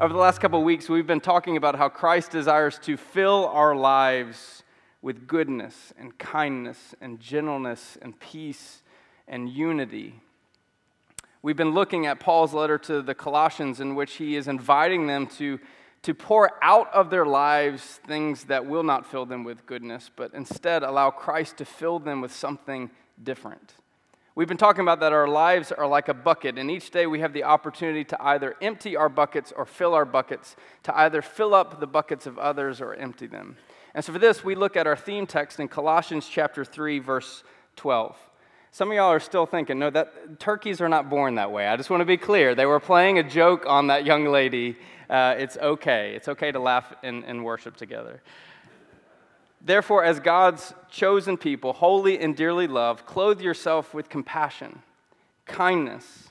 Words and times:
Over 0.00 0.14
the 0.14 0.18
last 0.18 0.40
couple 0.40 0.64
weeks, 0.64 0.88
we've 0.88 1.06
been 1.06 1.20
talking 1.20 1.58
about 1.58 1.74
how 1.74 1.90
Christ 1.90 2.30
desires 2.30 2.78
to 2.84 2.96
fill 2.96 3.48
our 3.48 3.76
lives 3.76 4.62
with 5.02 5.26
goodness 5.26 5.92
and 5.98 6.16
kindness 6.16 6.94
and 7.02 7.20
gentleness 7.20 7.98
and 8.00 8.18
peace 8.18 8.80
and 9.28 9.46
unity. 9.46 10.22
We've 11.42 11.54
been 11.54 11.72
looking 11.72 12.06
at 12.06 12.18
Paul's 12.18 12.54
letter 12.54 12.78
to 12.78 13.02
the 13.02 13.14
Colossians, 13.14 13.78
in 13.78 13.94
which 13.94 14.14
he 14.14 14.36
is 14.36 14.48
inviting 14.48 15.06
them 15.06 15.26
to, 15.36 15.60
to 16.00 16.14
pour 16.14 16.52
out 16.64 16.90
of 16.94 17.10
their 17.10 17.26
lives 17.26 18.00
things 18.06 18.44
that 18.44 18.64
will 18.64 18.84
not 18.84 19.04
fill 19.04 19.26
them 19.26 19.44
with 19.44 19.66
goodness, 19.66 20.10
but 20.16 20.32
instead 20.32 20.82
allow 20.82 21.10
Christ 21.10 21.58
to 21.58 21.66
fill 21.66 21.98
them 21.98 22.22
with 22.22 22.32
something 22.32 22.90
different. 23.22 23.74
We've 24.36 24.46
been 24.46 24.56
talking 24.56 24.82
about 24.82 25.00
that 25.00 25.12
our 25.12 25.26
lives 25.26 25.72
are 25.72 25.88
like 25.88 26.08
a 26.08 26.14
bucket, 26.14 26.56
and 26.56 26.70
each 26.70 26.92
day 26.92 27.06
we 27.06 27.18
have 27.18 27.32
the 27.32 27.42
opportunity 27.42 28.04
to 28.04 28.22
either 28.22 28.54
empty 28.62 28.96
our 28.96 29.08
buckets 29.08 29.52
or 29.54 29.66
fill 29.66 29.92
our 29.92 30.04
buckets, 30.04 30.54
to 30.84 30.96
either 30.96 31.20
fill 31.20 31.52
up 31.52 31.80
the 31.80 31.86
buckets 31.88 32.26
of 32.26 32.38
others 32.38 32.80
or 32.80 32.94
empty 32.94 33.26
them. 33.26 33.56
And 33.92 34.04
so 34.04 34.12
for 34.12 34.20
this, 34.20 34.44
we 34.44 34.54
look 34.54 34.76
at 34.76 34.86
our 34.86 34.94
theme 34.94 35.26
text 35.26 35.58
in 35.58 35.66
Colossians 35.66 36.28
chapter 36.28 36.64
3, 36.64 37.00
verse 37.00 37.42
12. 37.74 38.16
Some 38.70 38.92
of 38.92 38.94
y'all 38.94 39.10
are 39.10 39.18
still 39.18 39.46
thinking, 39.46 39.80
no, 39.80 39.90
that 39.90 40.38
turkeys 40.38 40.80
are 40.80 40.88
not 40.88 41.10
born 41.10 41.34
that 41.34 41.50
way. 41.50 41.66
I 41.66 41.76
just 41.76 41.90
want 41.90 42.02
to 42.02 42.04
be 42.04 42.16
clear. 42.16 42.54
They 42.54 42.66
were 42.66 42.78
playing 42.78 43.18
a 43.18 43.24
joke 43.24 43.64
on 43.66 43.88
that 43.88 44.04
young 44.04 44.26
lady. 44.26 44.76
Uh, 45.08 45.34
it's 45.38 45.56
okay. 45.56 46.14
It's 46.14 46.28
okay 46.28 46.52
to 46.52 46.60
laugh 46.60 46.94
and, 47.02 47.24
and 47.24 47.44
worship 47.44 47.76
together. 47.76 48.22
Therefore, 49.60 50.04
as 50.04 50.20
God's 50.20 50.72
chosen 50.90 51.36
people, 51.36 51.74
holy 51.74 52.18
and 52.18 52.34
dearly 52.34 52.66
loved, 52.66 53.04
clothe 53.04 53.40
yourself 53.40 53.92
with 53.92 54.08
compassion, 54.08 54.82
kindness, 55.44 56.30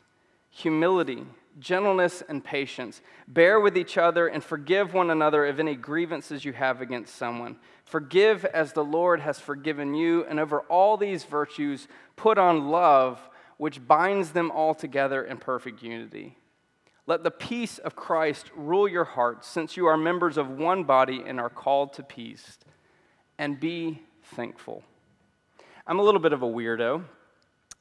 humility, 0.50 1.26
gentleness, 1.60 2.24
and 2.28 2.44
patience. 2.44 3.02
Bear 3.28 3.60
with 3.60 3.78
each 3.78 3.98
other 3.98 4.28
and 4.28 4.44
forgive 4.44 4.94
one 4.94 5.12
another 5.12 5.46
of 5.46 5.60
any 5.60 5.76
grievances 5.76 6.44
you 6.44 6.54
have 6.54 6.82
against 6.82 7.16
someone. 7.16 7.58
Forgive 7.86 8.46
as 8.46 8.74
the 8.74 8.84
Lord 8.84 9.20
has 9.20 9.40
forgiven 9.40 9.94
you, 9.94 10.26
and 10.26 10.40
over 10.40 10.62
all 10.62 10.98
these 10.98 11.24
virtues, 11.24 11.88
put 12.16 12.38
on 12.40 12.70
love, 12.70 13.20
which 13.58 13.86
binds 13.86 14.32
them 14.32 14.50
all 14.50 14.74
together 14.74 15.24
in 15.24 15.38
perfect 15.38 15.84
unity. 15.84 16.38
Let 17.06 17.24
the 17.24 17.32
peace 17.32 17.78
of 17.78 17.96
Christ 17.96 18.52
rule 18.56 18.88
your 18.88 19.04
hearts, 19.04 19.48
since 19.48 19.76
you 19.78 19.86
are 19.86 19.98
members 19.98 20.38
of 20.38 20.50
one 20.50 20.84
body 20.84 21.24
and 21.26 21.40
are 21.40 21.50
called 21.50 21.94
to 21.94 22.04
peace 22.04 22.58
and 23.40 23.60
be 23.60 24.00
thankful. 24.36 24.84
I'm 25.88 25.98
a 25.98 26.04
little 26.04 26.22
bit 26.22 26.34
of 26.34 26.44
a 26.44 26.46
weirdo, 26.46 27.04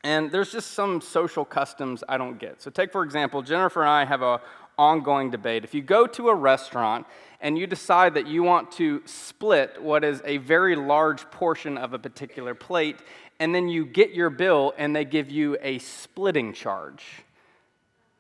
and 0.03 0.33
there's 0.33 0.51
just 0.51 0.71
some 0.71 1.03
social 1.03 1.45
customs 1.45 2.03
I 2.09 2.17
don't 2.17 2.39
get. 2.39 2.63
So, 2.63 2.71
take 2.71 2.91
for 2.91 3.03
example, 3.03 3.43
Jennifer 3.43 3.83
and 3.83 3.91
I 3.91 4.07
have 4.07 4.23
a 4.23 4.41
ongoing 4.79 5.31
debate. 5.31 5.65
If 5.65 5.75
you 5.75 5.83
go 5.83 6.07
to 6.07 6.29
a 6.29 6.35
restaurant 6.35 7.07
and 7.41 7.59
you 7.59 7.67
decide 7.67 8.15
that 8.15 8.29
you 8.29 8.45
want 8.45 8.71
to 8.73 9.03
split 9.05 9.83
what 9.83 10.05
is 10.05 10.23
a 10.25 10.39
very 10.39 10.77
large 10.77 11.29
portion 11.33 11.77
of 11.77 11.93
a 11.93 11.99
particular 11.99 12.55
plate, 12.55 12.97
and 13.41 13.53
then 13.55 13.69
you 13.69 13.85
get 13.85 14.13
your 14.13 14.31
bill 14.31 14.73
and 14.79 14.95
they 14.95 15.05
give 15.05 15.31
you 15.31 15.59
a 15.61 15.79
splitting 15.79 16.53
charge. 16.53 17.05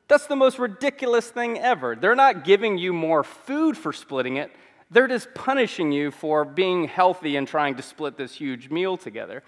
That's 0.08 0.26
the 0.26 0.36
most 0.36 0.58
ridiculous 0.58 1.28
thing 1.28 1.58
ever. 1.58 1.94
They're 1.94 2.16
not 2.16 2.44
giving 2.44 2.78
you 2.78 2.92
more 2.92 3.22
food 3.22 3.76
for 3.76 3.92
splitting 3.92 4.36
it, 4.36 4.50
they're 4.90 5.08
just 5.08 5.32
punishing 5.34 5.92
you 5.92 6.10
for 6.10 6.44
being 6.44 6.88
healthy 6.88 7.36
and 7.36 7.46
trying 7.46 7.74
to 7.76 7.82
split 7.82 8.16
this 8.16 8.34
huge 8.34 8.70
meal 8.70 8.96
together. 8.96 9.42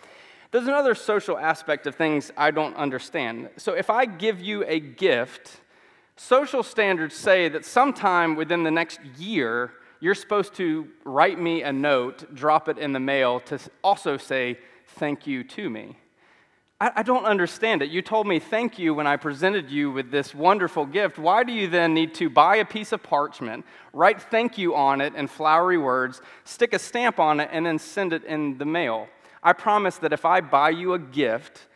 There's 0.51 0.67
another 0.67 0.95
social 0.95 1.39
aspect 1.39 1.87
of 1.87 1.95
things 1.95 2.33
I 2.37 2.51
don't 2.51 2.75
understand. 2.77 3.51
So 3.57 3.73
if 3.73 3.89
I 3.89 4.05
give 4.05 4.41
you 4.41 4.65
a 4.67 4.81
gift, 4.81 5.61
social 6.17 6.63
standards 6.63 7.15
say 7.15 7.49
that 7.49 7.65
sometime 7.65 8.35
within 8.37 8.65
the 8.65 8.71
next 8.71 9.01
year, 9.17 9.73
you're 10.01 10.15
supposed 10.15 10.55
to 10.55 10.89
write 11.05 11.39
me 11.39 11.63
a 11.63 11.73
note, 11.73 12.35
drop 12.35 12.69
it 12.69 12.79
in 12.79 12.93
the 12.93 13.01
mail 13.01 13.41
to 13.41 13.59
also 13.85 14.17
say 14.17 14.59
thank 14.87 15.27
you 15.27 15.45
to 15.45 15.71
me. 15.71 15.97
I, 16.83 17.03
don't 17.03 17.27
understand 17.27 17.83
it. 17.83 17.91
You 17.91 18.01
told 18.01 18.27
me 18.27 18.39
thank 18.39 18.79
you 18.79 18.95
when 18.95 19.07
I 19.07 19.17
presented 19.17 19.71
you 19.71 19.91
with 19.91 20.11
this 20.11 20.35
wonderful 20.35 20.87
gift. 20.87 21.19
Why 21.19 21.45
do 21.45 21.53
you 21.53 21.69
then 21.69 21.93
need 21.93 22.15
to 22.15 22.31
buy 22.31 22.57
a 22.57 22.65
piece 22.65 22.93
of 22.93 23.03
parchment, 23.03 23.67
write 23.93 24.23
thank 24.23 24.57
you 24.57 24.75
on 24.75 25.03
it 25.03 25.15
in 25.15 25.27
flowery 25.27 25.77
words, 25.77 26.23
stick 26.45 26.73
a 26.73 26.79
stamp 26.79 27.19
on 27.19 27.39
it, 27.39 27.51
and 27.53 27.67
then 27.67 27.79
send 27.79 28.15
it 28.15 28.25
in 28.25 28.57
the 28.57 28.65
mail? 28.65 29.09
I 29.43 29.53
promise 29.53 29.99
that 29.99 30.15
if 30.15 30.25
I 30.25 30.41
buy 30.41 30.71
you 30.71 30.95
a 30.95 30.99
gift, 30.99 31.67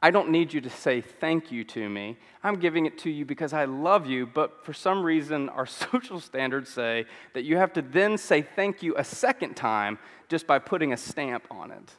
I 0.00 0.12
don't 0.12 0.30
need 0.30 0.52
you 0.52 0.60
to 0.60 0.70
say 0.70 1.00
thank 1.00 1.50
you 1.50 1.64
to 1.64 1.88
me. 1.88 2.16
I'm 2.44 2.60
giving 2.60 2.86
it 2.86 2.98
to 2.98 3.10
you 3.10 3.24
because 3.24 3.52
I 3.52 3.64
love 3.64 4.06
you, 4.06 4.26
but 4.26 4.64
for 4.64 4.72
some 4.72 5.02
reason, 5.02 5.48
our 5.48 5.66
social 5.66 6.20
standards 6.20 6.70
say 6.70 7.06
that 7.34 7.42
you 7.42 7.56
have 7.56 7.72
to 7.72 7.82
then 7.82 8.16
say 8.16 8.42
thank 8.42 8.80
you 8.80 8.94
a 8.96 9.02
second 9.02 9.54
time 9.54 9.98
just 10.28 10.46
by 10.46 10.60
putting 10.60 10.92
a 10.92 10.96
stamp 10.96 11.48
on 11.50 11.72
it. 11.72 11.94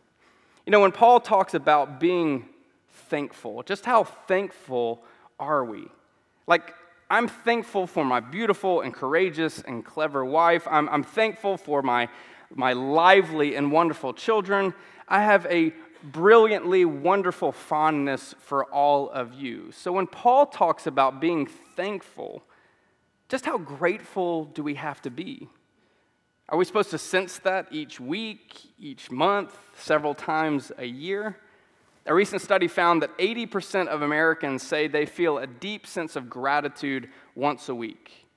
You 0.66 0.72
know, 0.72 0.80
when 0.80 0.94
Paul 0.94 1.20
talks 1.20 1.56
about 1.56 2.00
being 2.00 2.46
thankful. 2.94 3.64
Just 3.64 3.86
how 3.86 4.04
thankful 4.04 5.04
are 5.40 5.66
we? 5.66 5.88
Like, 6.48 6.74
I'm 7.10 7.28
thankful 7.28 7.86
for 7.86 8.04
my 8.04 8.20
beautiful 8.20 8.82
and 8.82 8.94
courageous 8.94 9.60
and 9.62 9.86
clever 9.86 10.26
wife. 10.26 10.68
I'm, 10.70 10.90
I'm 10.90 11.04
thankful 11.04 11.58
for 11.58 11.82
my, 11.82 12.10
my 12.54 12.74
lively 12.74 13.56
and 13.56 13.72
wonderful 13.72 14.14
children. 14.14 14.74
I 15.08 15.22
have 15.22 15.46
a 15.46 15.74
brilliantly 16.04 16.86
wonderful 16.86 17.52
fondness 17.52 18.36
for 18.40 18.66
all 18.66 19.10
of 19.10 19.34
you. 19.34 19.72
So 19.72 19.92
when 19.92 20.08
Paul 20.08 20.48
talks 20.48 20.88
about 20.88 21.22
being 21.22 21.46
thankful, 21.76 22.44
just 23.30 23.46
how 23.46 23.58
grateful 23.58 24.46
do 24.46 24.64
we 24.64 24.76
have 24.76 25.02
to 25.04 25.10
be? 25.10 25.48
Are 26.50 26.58
we 26.58 26.66
supposed 26.66 26.92
to 26.92 26.98
sense 26.98 27.40
that 27.40 27.68
each 27.72 28.00
week, 28.00 28.60
each 28.78 29.10
month, 29.10 29.58
several 29.78 30.14
times 30.14 30.72
a 30.78 30.86
year? 30.86 31.38
A 32.06 32.14
recent 32.14 32.42
study 32.42 32.68
found 32.68 33.02
that 33.02 33.18
80% 33.18 33.88
of 33.88 34.02
Americans 34.02 34.62
say 34.62 34.88
they 34.88 35.06
feel 35.06 35.38
a 35.38 35.48
deep 35.48 35.88
sense 35.88 36.16
of 36.16 36.30
gratitude 36.30 37.10
once 37.34 37.70
a 37.70 37.76
week. 37.76 38.28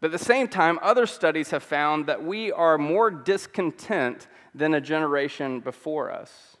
But 0.00 0.08
at 0.08 0.18
the 0.18 0.24
same 0.24 0.48
time, 0.48 0.78
other 0.82 1.06
studies 1.06 1.50
have 1.50 1.62
found 1.62 2.06
that 2.06 2.22
we 2.22 2.52
are 2.52 2.76
more 2.76 3.10
discontent 3.10 4.26
than 4.54 4.74
a 4.74 4.80
generation 4.80 5.60
before 5.60 6.12
us. 6.12 6.58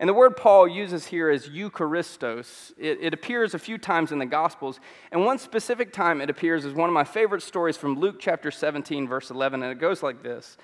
And 0.00 0.08
the 0.08 0.14
word 0.14 0.36
Paul 0.36 0.66
uses 0.66 1.06
here 1.06 1.30
is 1.30 1.48
Eucharistos. 1.48 2.72
It, 2.76 2.98
it, 3.00 3.14
appears 3.14 3.54
a 3.54 3.58
few 3.60 3.78
times 3.78 4.10
in 4.10 4.18
the 4.18 4.26
Gospels. 4.26 4.80
And 5.12 5.24
one 5.24 5.38
specific 5.38 5.92
time 5.92 6.20
it 6.20 6.28
appears 6.28 6.64
is 6.64 6.74
one 6.74 6.88
of 6.88 6.92
my 6.92 7.04
favorite 7.04 7.42
stories 7.42 7.76
from 7.76 8.00
Luke 8.00 8.16
chapter 8.18 8.50
17, 8.50 9.06
verse 9.06 9.30
11. 9.30 9.62
And 9.62 9.70
it 9.70 9.78
goes 9.78 10.02
like 10.02 10.24
this 10.24 10.56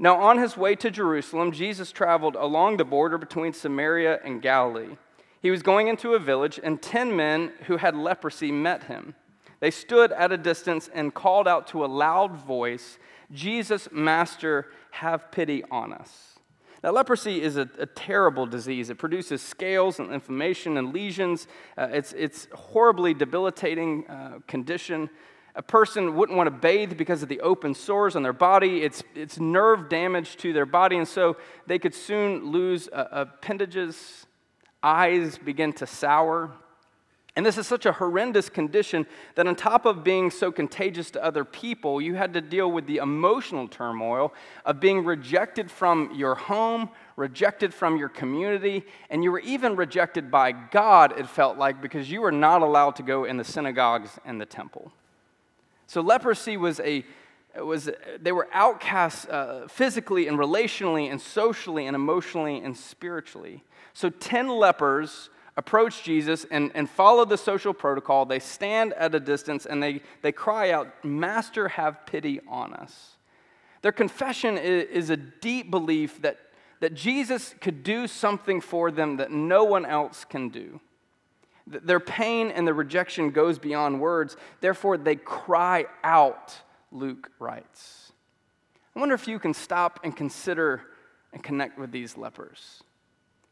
now, 0.00 0.16
on 0.18 0.38
his 0.38 0.56
way 0.56 0.74
to 0.76 0.90
Jerusalem, 0.90 1.52
Jesus 1.52 1.92
traveled 1.92 2.34
along 2.34 2.78
the 2.78 2.86
border 2.86 3.18
between 3.18 3.52
Samaria 3.52 4.18
and 4.24 4.40
Galilee. 4.40 4.96
He 5.42 5.50
was 5.50 5.62
going 5.62 5.88
into 5.88 6.14
a 6.14 6.18
village, 6.18 6.58
and 6.62 6.80
ten 6.80 7.14
men 7.14 7.52
who 7.66 7.76
had 7.76 7.94
leprosy 7.94 8.50
met 8.50 8.84
him. 8.84 9.14
They 9.60 9.70
stood 9.70 10.10
at 10.12 10.32
a 10.32 10.38
distance 10.38 10.88
and 10.92 11.12
called 11.12 11.46
out 11.46 11.66
to 11.68 11.84
a 11.84 11.86
loud 11.86 12.34
voice, 12.34 12.98
Jesus, 13.30 13.88
Master, 13.92 14.68
have 14.92 15.30
pity 15.30 15.62
on 15.70 15.92
us. 15.92 16.38
Now, 16.82 16.92
leprosy 16.92 17.42
is 17.42 17.58
a, 17.58 17.68
a 17.78 17.84
terrible 17.84 18.46
disease. 18.46 18.88
It 18.88 18.96
produces 18.96 19.42
scales 19.42 19.98
and 19.98 20.10
inflammation 20.10 20.78
and 20.78 20.94
lesions. 20.94 21.46
Uh, 21.76 21.88
it's, 21.92 22.14
it's 22.14 22.48
horribly 22.54 23.12
debilitating 23.12 24.06
uh, 24.08 24.38
condition. 24.46 25.10
A 25.56 25.62
person 25.62 26.14
wouldn't 26.14 26.36
want 26.36 26.46
to 26.46 26.50
bathe 26.52 26.96
because 26.96 27.22
of 27.22 27.28
the 27.28 27.40
open 27.40 27.74
sores 27.74 28.14
on 28.14 28.22
their 28.22 28.32
body. 28.32 28.82
It's, 28.82 29.02
it's 29.14 29.38
nerve 29.40 29.88
damage 29.88 30.36
to 30.38 30.52
their 30.52 30.66
body, 30.66 30.96
and 30.96 31.08
so 31.08 31.36
they 31.66 31.78
could 31.78 31.94
soon 31.94 32.52
lose 32.52 32.88
uh, 32.92 33.08
appendages, 33.10 34.26
eyes 34.82 35.38
begin 35.38 35.72
to 35.74 35.86
sour. 35.86 36.52
And 37.36 37.46
this 37.46 37.58
is 37.58 37.66
such 37.66 37.86
a 37.86 37.92
horrendous 37.92 38.48
condition 38.48 39.06
that, 39.36 39.46
on 39.46 39.54
top 39.54 39.86
of 39.86 40.02
being 40.02 40.30
so 40.30 40.50
contagious 40.50 41.12
to 41.12 41.24
other 41.24 41.44
people, 41.44 42.00
you 42.00 42.14
had 42.14 42.34
to 42.34 42.40
deal 42.40 42.70
with 42.70 42.86
the 42.86 42.96
emotional 42.96 43.68
turmoil 43.68 44.34
of 44.64 44.80
being 44.80 45.04
rejected 45.04 45.70
from 45.70 46.12
your 46.14 46.34
home, 46.34 46.90
rejected 47.16 47.72
from 47.72 47.96
your 47.96 48.08
community, 48.08 48.84
and 49.10 49.22
you 49.22 49.30
were 49.30 49.40
even 49.40 49.76
rejected 49.76 50.30
by 50.30 50.50
God, 50.50 51.18
it 51.18 51.28
felt 51.28 51.56
like, 51.56 51.80
because 51.80 52.10
you 52.10 52.20
were 52.20 52.32
not 52.32 52.62
allowed 52.62 52.96
to 52.96 53.02
go 53.04 53.24
in 53.24 53.36
the 53.36 53.44
synagogues 53.44 54.18
and 54.24 54.40
the 54.40 54.46
temple. 54.46 54.92
So 55.90 56.02
leprosy 56.02 56.56
was 56.56 56.78
a 56.78 57.04
was, 57.58 57.90
they 58.20 58.30
were 58.30 58.46
outcasts 58.52 59.26
uh, 59.26 59.66
physically 59.68 60.28
and 60.28 60.38
relationally 60.38 61.10
and 61.10 61.20
socially 61.20 61.88
and 61.88 61.96
emotionally 61.96 62.58
and 62.58 62.76
spiritually. 62.76 63.64
So 63.92 64.08
10 64.08 64.50
lepers 64.50 65.30
approach 65.56 66.04
Jesus 66.04 66.46
and, 66.48 66.70
and 66.76 66.88
follow 66.88 67.24
the 67.24 67.36
social 67.36 67.74
protocol. 67.74 68.24
They 68.24 68.38
stand 68.38 68.92
at 68.92 69.16
a 69.16 69.18
distance 69.18 69.66
and 69.66 69.82
they, 69.82 70.00
they 70.22 70.30
cry 70.30 70.70
out, 70.70 71.04
Master, 71.04 71.66
have 71.66 72.06
pity 72.06 72.38
on 72.46 72.72
us. 72.72 73.16
Their 73.82 73.90
confession 73.90 74.58
is, 74.58 74.84
is 74.90 75.10
a 75.10 75.16
deep 75.16 75.72
belief 75.72 76.22
that, 76.22 76.38
that 76.78 76.94
Jesus 76.94 77.56
could 77.60 77.82
do 77.82 78.06
something 78.06 78.60
for 78.60 78.92
them 78.92 79.16
that 79.16 79.32
no 79.32 79.64
one 79.64 79.84
else 79.84 80.24
can 80.24 80.50
do. 80.50 80.78
Their 81.70 82.00
pain 82.00 82.50
and 82.50 82.66
their 82.66 82.74
rejection 82.74 83.30
goes 83.30 83.58
beyond 83.58 84.00
words. 84.00 84.36
Therefore, 84.60 84.98
they 84.98 85.14
cry 85.14 85.86
out, 86.02 86.54
Luke 86.90 87.30
writes. 87.38 88.12
I 88.94 88.98
wonder 88.98 89.14
if 89.14 89.28
you 89.28 89.38
can 89.38 89.54
stop 89.54 90.00
and 90.02 90.16
consider 90.16 90.82
and 91.32 91.42
connect 91.42 91.78
with 91.78 91.92
these 91.92 92.16
lepers. 92.16 92.82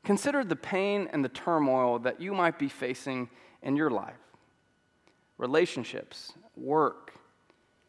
Consider 0.04 0.42
the 0.42 0.56
pain 0.56 1.08
and 1.12 1.24
the 1.24 1.28
turmoil 1.28 2.00
that 2.00 2.20
you 2.20 2.32
might 2.32 2.58
be 2.58 2.68
facing 2.68 3.28
in 3.62 3.76
your 3.76 3.90
life 3.90 4.14
relationships, 5.36 6.32
work, 6.56 7.12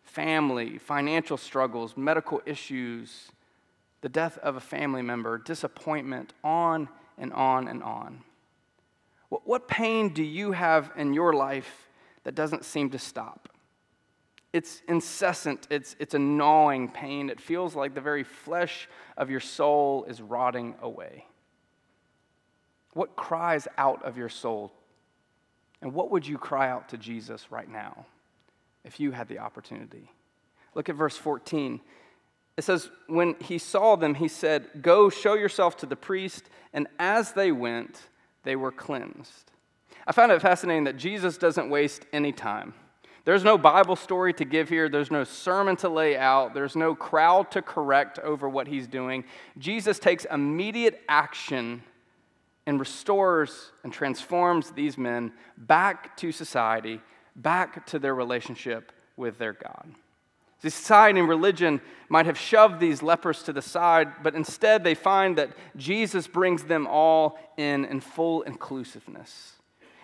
family, 0.04 0.78
financial 0.78 1.38
struggles, 1.38 1.98
medical 1.98 2.42
issues, 2.46 3.32
the 4.02 4.10
death 4.10 4.38
of 4.40 4.56
a 4.56 4.60
family 4.60 5.02
member, 5.02 5.40
disappointment, 5.40 6.34
on 6.44 6.88
and 7.18 7.34
on 7.34 7.68
and 7.68 7.82
on. 7.82 8.24
What 9.30 9.68
pain 9.68 10.10
do 10.10 10.24
you 10.24 10.52
have 10.52 10.92
in 10.96 11.14
your 11.14 11.34
life 11.34 11.88
that 12.24 12.36
doesn't 12.36 12.66
seem 12.66 12.90
to 12.92 13.00
stop? 13.00 13.50
It's 14.52 14.82
incessant, 14.88 15.68
it's, 15.70 15.96
it's 16.00 16.16
a 16.16 16.20
gnawing 16.20 16.90
pain. 16.90 17.30
It 17.30 17.40
feels 17.40 17.76
like 17.76 17.94
the 17.94 18.02
very 18.02 18.24
flesh 18.24 18.90
of 19.16 19.30
your 19.30 19.40
soul 19.40 20.06
is 20.06 20.22
rotting 20.22 20.74
away. 20.82 21.26
What 22.94 23.16
cries 23.16 23.68
out 23.78 24.04
of 24.04 24.18
your 24.18 24.30
soul? 24.30 24.74
And 25.82 25.94
what 25.94 26.10
would 26.10 26.28
you 26.28 26.38
cry 26.38 26.70
out 26.70 26.90
to 26.90 26.98
Jesus 26.98 27.52
right 27.52 27.70
now 27.70 28.06
if 28.84 29.00
you 29.00 29.12
had 29.12 29.28
the 29.28 29.40
opportunity? 29.40 30.12
Look 30.74 30.90
at 30.90 30.96
verse 30.96 31.16
14. 31.16 31.80
It 32.58 32.64
says, 32.64 32.90
When 33.08 33.36
he 33.40 33.60
saw 33.60 33.96
them, 33.96 34.16
he 34.16 34.28
said, 34.28 34.82
Go 34.82 35.10
show 35.10 35.36
yourself 35.36 35.78
to 35.78 35.86
the 35.86 35.96
priest. 35.96 36.50
And 36.74 36.88
as 36.98 37.34
they 37.34 37.52
went, 37.52 38.02
they 38.44 38.56
were 38.56 38.72
cleansed. 38.72 39.52
I 40.08 40.12
found 40.12 40.32
it 40.32 40.42
fascinating 40.42 40.86
that 40.86 40.98
Jesus 40.98 41.38
doesn't 41.38 41.70
waste 41.70 42.06
any 42.14 42.32
time. 42.32 42.74
There's 43.26 43.44
no 43.44 43.58
Bible 43.58 43.96
story 43.96 44.34
to 44.34 44.46
give 44.46 44.70
here. 44.70 44.90
There's 44.90 45.12
no 45.12 45.24
sermon 45.24 45.76
to 45.78 45.90
lay 45.90 46.18
out. 46.18 46.54
There's 46.54 46.76
no 46.76 46.96
crowd 46.96 47.52
to 47.52 47.62
correct 47.62 48.18
over 48.20 48.50
what 48.50 48.68
he's 48.68 48.88
doing. 48.88 49.24
Jesus 49.58 50.00
takes 50.00 50.26
immediate 50.26 51.02
action 51.08 51.84
and 52.66 52.80
restores 52.80 53.72
and 53.84 53.92
transforms 53.92 54.72
these 54.72 54.98
men 54.98 55.32
back 55.58 56.16
to 56.18 56.32
society, 56.32 57.02
back 57.36 57.86
to 57.88 58.00
their 58.00 58.16
relationship 58.16 58.92
with 59.18 59.38
their 59.38 59.54
God. 59.54 59.94
Society 60.62 61.20
and 61.20 61.30
religion 61.30 61.80
might 62.10 62.26
have 62.26 62.38
shoved 62.38 62.80
these 62.80 63.02
lepers 63.02 63.44
to 63.44 63.54
the 63.54 63.62
side, 63.62 64.12
but 64.24 64.36
instead 64.36 64.84
they 64.84 64.96
find 64.96 65.38
that 65.38 65.52
Jesus 65.78 66.28
brings 66.28 66.64
them 66.64 66.88
all 66.88 67.40
in 67.58 67.86
in 67.86 68.02
full 68.02 68.42
inclusiveness. 68.42 69.54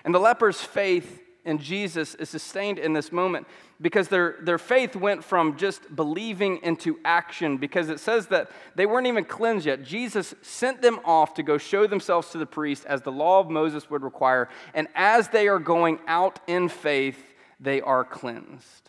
And 0.06 0.14
the 0.14 0.20
lepers' 0.20 0.62
faith 0.62 1.22
in 1.46 1.60
Jesus 1.60 2.16
is 2.16 2.30
sustained 2.30 2.80
in 2.80 2.94
this 2.94 3.12
moment 3.12 3.48
because 3.80 4.08
their, 4.08 4.38
their 4.42 4.58
faith 4.58 4.96
went 4.96 5.24
from 5.24 5.58
just 5.58 5.96
believing 5.96 6.58
into 6.64 7.00
action 7.06 7.58
because 7.58 7.90
it 7.90 8.00
says 8.00 8.28
that 8.28 8.50
they 8.76 8.86
weren't 8.86 9.08
even 9.08 9.24
cleansed 9.24 9.66
yet. 9.66 9.84
Jesus 9.84 10.34
sent 10.42 10.82
them 10.82 11.00
off 11.06 11.36
to 11.36 11.44
go 11.44 11.58
show 11.58 11.86
themselves 11.86 12.30
to 12.30 12.38
the 12.38 12.46
priest 12.46 12.86
as 12.86 13.02
the 13.02 13.12
law 13.12 13.40
of 13.40 13.50
Moses 13.50 13.90
would 13.90 14.02
require. 14.02 14.50
And 14.74 14.88
as 14.96 15.28
they 15.30 15.48
are 15.48 15.60
going 15.60 16.00
out 16.08 16.40
in 16.48 16.68
faith, 16.68 17.36
they 17.60 17.80
are 17.82 18.04
cleansed. 18.04 18.85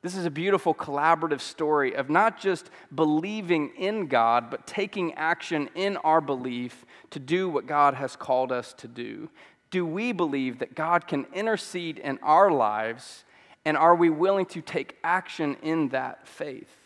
This 0.00 0.14
is 0.14 0.24
a 0.24 0.30
beautiful 0.30 0.74
collaborative 0.74 1.40
story 1.40 1.94
of 1.94 2.08
not 2.08 2.38
just 2.38 2.70
believing 2.94 3.72
in 3.76 4.06
God, 4.06 4.48
but 4.48 4.64
taking 4.64 5.14
action 5.14 5.68
in 5.74 5.96
our 5.98 6.20
belief 6.20 6.84
to 7.10 7.18
do 7.18 7.48
what 7.48 7.66
God 7.66 7.94
has 7.94 8.14
called 8.14 8.52
us 8.52 8.72
to 8.74 8.86
do. 8.86 9.28
Do 9.72 9.84
we 9.84 10.12
believe 10.12 10.60
that 10.60 10.76
God 10.76 11.08
can 11.08 11.26
intercede 11.34 11.98
in 11.98 12.20
our 12.22 12.48
lives, 12.48 13.24
and 13.64 13.76
are 13.76 13.96
we 13.96 14.08
willing 14.08 14.46
to 14.46 14.62
take 14.62 14.96
action 15.02 15.56
in 15.62 15.88
that 15.88 16.28
faith? 16.28 16.76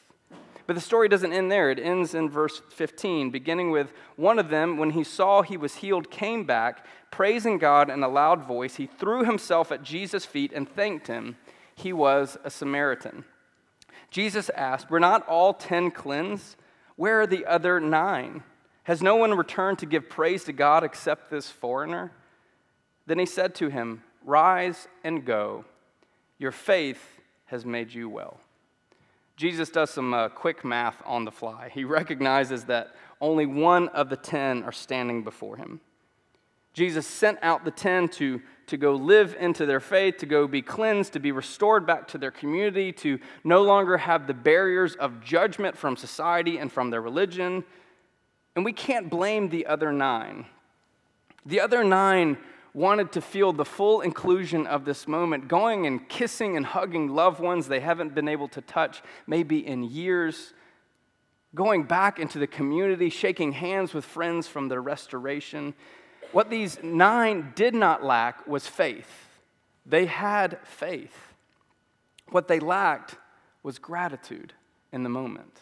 But 0.67 0.75
the 0.75 0.81
story 0.81 1.11
doesn't 1.11 1.35
end 1.35 1.53
there. 1.53 1.71
It 1.71 1.79
ends 1.79 2.15
in 2.15 2.31
verse 2.31 2.63
15, 2.71 3.29
beginning 3.29 3.73
with 3.73 3.93
one 4.17 4.39
of 4.39 4.49
them, 4.49 4.79
when 4.79 4.91
he 4.91 5.05
saw 5.05 5.43
he 5.43 5.59
was 5.59 5.77
healed, 5.77 6.11
came 6.11 6.45
back, 6.45 6.87
praising 7.11 7.59
God 7.59 7.91
in 7.91 8.03
a 8.03 8.09
loud 8.09 8.45
voice. 8.45 8.77
He 8.77 8.87
threw 8.87 9.23
himself 9.23 9.71
at 9.71 9.83
Jesus' 9.83 10.25
feet 10.25 10.51
and 10.55 10.67
thanked 10.67 11.09
him 11.09 11.37
he 11.75 11.93
was 11.93 12.37
a 12.45 12.51
Samaritan. 12.51 13.25
Jesus 14.11 14.51
asked, 14.51 14.91
Were 14.91 15.01
not 15.01 15.27
all 15.27 15.55
ten 15.55 15.91
cleansed? 15.91 16.57
Where 16.97 17.23
are 17.23 17.27
the 17.27 17.47
other 17.47 17.81
nine? 17.81 18.43
Has 18.85 19.03
no 19.03 19.17
one 19.17 19.35
returned 19.35 19.79
to 19.79 19.87
give 19.87 20.09
praise 20.09 20.45
to 20.45 20.53
God 20.53 20.85
except 20.85 21.31
this 21.31 21.49
foreigner? 21.49 22.13
Then 23.07 23.19
he 23.19 23.27
said 23.27 23.55
to 23.57 23.69
him, 23.69 24.03
Rise 24.25 24.89
and 25.03 25.25
go. 25.25 25.65
Your 26.39 26.53
faith 26.53 27.21
has 27.47 27.65
made 27.65 27.93
you 27.93 28.09
well. 28.09 28.39
Jesus 29.37 29.71
does 29.71 29.91
some 29.91 30.13
uh, 30.13 30.29
quick 30.29 30.65
math 30.65 31.03
on 31.05 31.25
the 31.25 31.33
fly. 31.33 31.71
He 31.73 31.85
recognizes 31.85 32.65
that 32.65 32.95
only 33.21 33.47
one 33.47 33.89
of 33.89 34.11
the 34.11 34.17
ten 34.17 34.63
are 34.63 34.73
standing 34.73 35.23
before 35.23 35.57
him. 35.57 35.81
Jesus 36.75 37.07
sent 37.07 37.39
out 37.43 37.65
the 37.65 37.71
ten 37.71 38.09
to 38.11 38.41
to 38.67 38.77
go 38.77 38.93
live 38.93 39.37
into 39.39 39.67
their 39.67 39.81
faith, 39.81 40.19
to 40.19 40.27
go 40.27 40.47
be 40.47 40.63
cleansed, 40.63 41.13
to 41.13 41.21
be 41.21 41.33
restored 41.33 41.87
back 41.87 42.09
to 42.09 42.19
their 42.19 42.31
community, 42.31 42.93
to 42.93 43.19
no 43.45 43.63
longer 43.63 43.99
have 43.99 44.27
the 44.27 44.35
barriers 44.35 44.95
of 44.97 45.23
judgment 45.23 45.77
from 45.77 45.97
society 45.97 46.59
and 46.59 46.71
from 46.71 46.91
their 46.91 47.01
religion. 47.01 47.65
And 48.55 48.65
we 48.65 48.73
can't 48.73 49.11
blame 49.11 49.49
the 49.49 49.67
other 49.67 49.93
nine. 49.93 50.47
The 51.45 51.61
other 51.61 51.83
nine 51.83 52.39
wanted 52.75 53.13
to 53.13 53.21
feel 53.21 53.53
the 53.53 53.65
full 53.65 54.01
inclusion 54.01 54.67
of 54.67 54.85
this 54.85 55.07
moment, 55.07 55.49
going 55.49 55.87
and 55.87 56.09
kissing 56.09 56.57
and 56.57 56.65
hugging 56.65 57.09
loved 57.09 57.41
ones 57.41 57.69
they 57.69 57.81
haven't 57.81 58.15
been 58.15 58.29
able 58.29 58.49
to 58.49 58.61
touch 58.63 59.03
maybe 59.27 59.67
in 59.67 59.83
years, 59.83 60.55
going 61.55 61.83
back 61.83 62.19
into 62.19 62.39
the 62.39 62.47
community, 62.47 63.11
shaking 63.11 63.53
hands 63.53 63.93
with 63.93 64.05
friends 64.05 64.49
from 64.49 64.69
their 64.69 64.81
restoration. 64.81 65.75
What 66.33 66.51
these 66.51 66.83
nine 66.83 67.53
did 67.55 67.75
not 67.75 68.03
lack 68.03 68.47
was 68.47 68.67
faith. 68.67 69.29
They 69.85 70.07
had 70.07 70.59
faith. 70.65 71.35
What 72.31 72.49
they 72.49 72.59
lacked 72.59 73.17
was 73.63 73.79
gratitude 73.79 74.55
in 74.93 75.03
the 75.03 75.09
moment. 75.09 75.61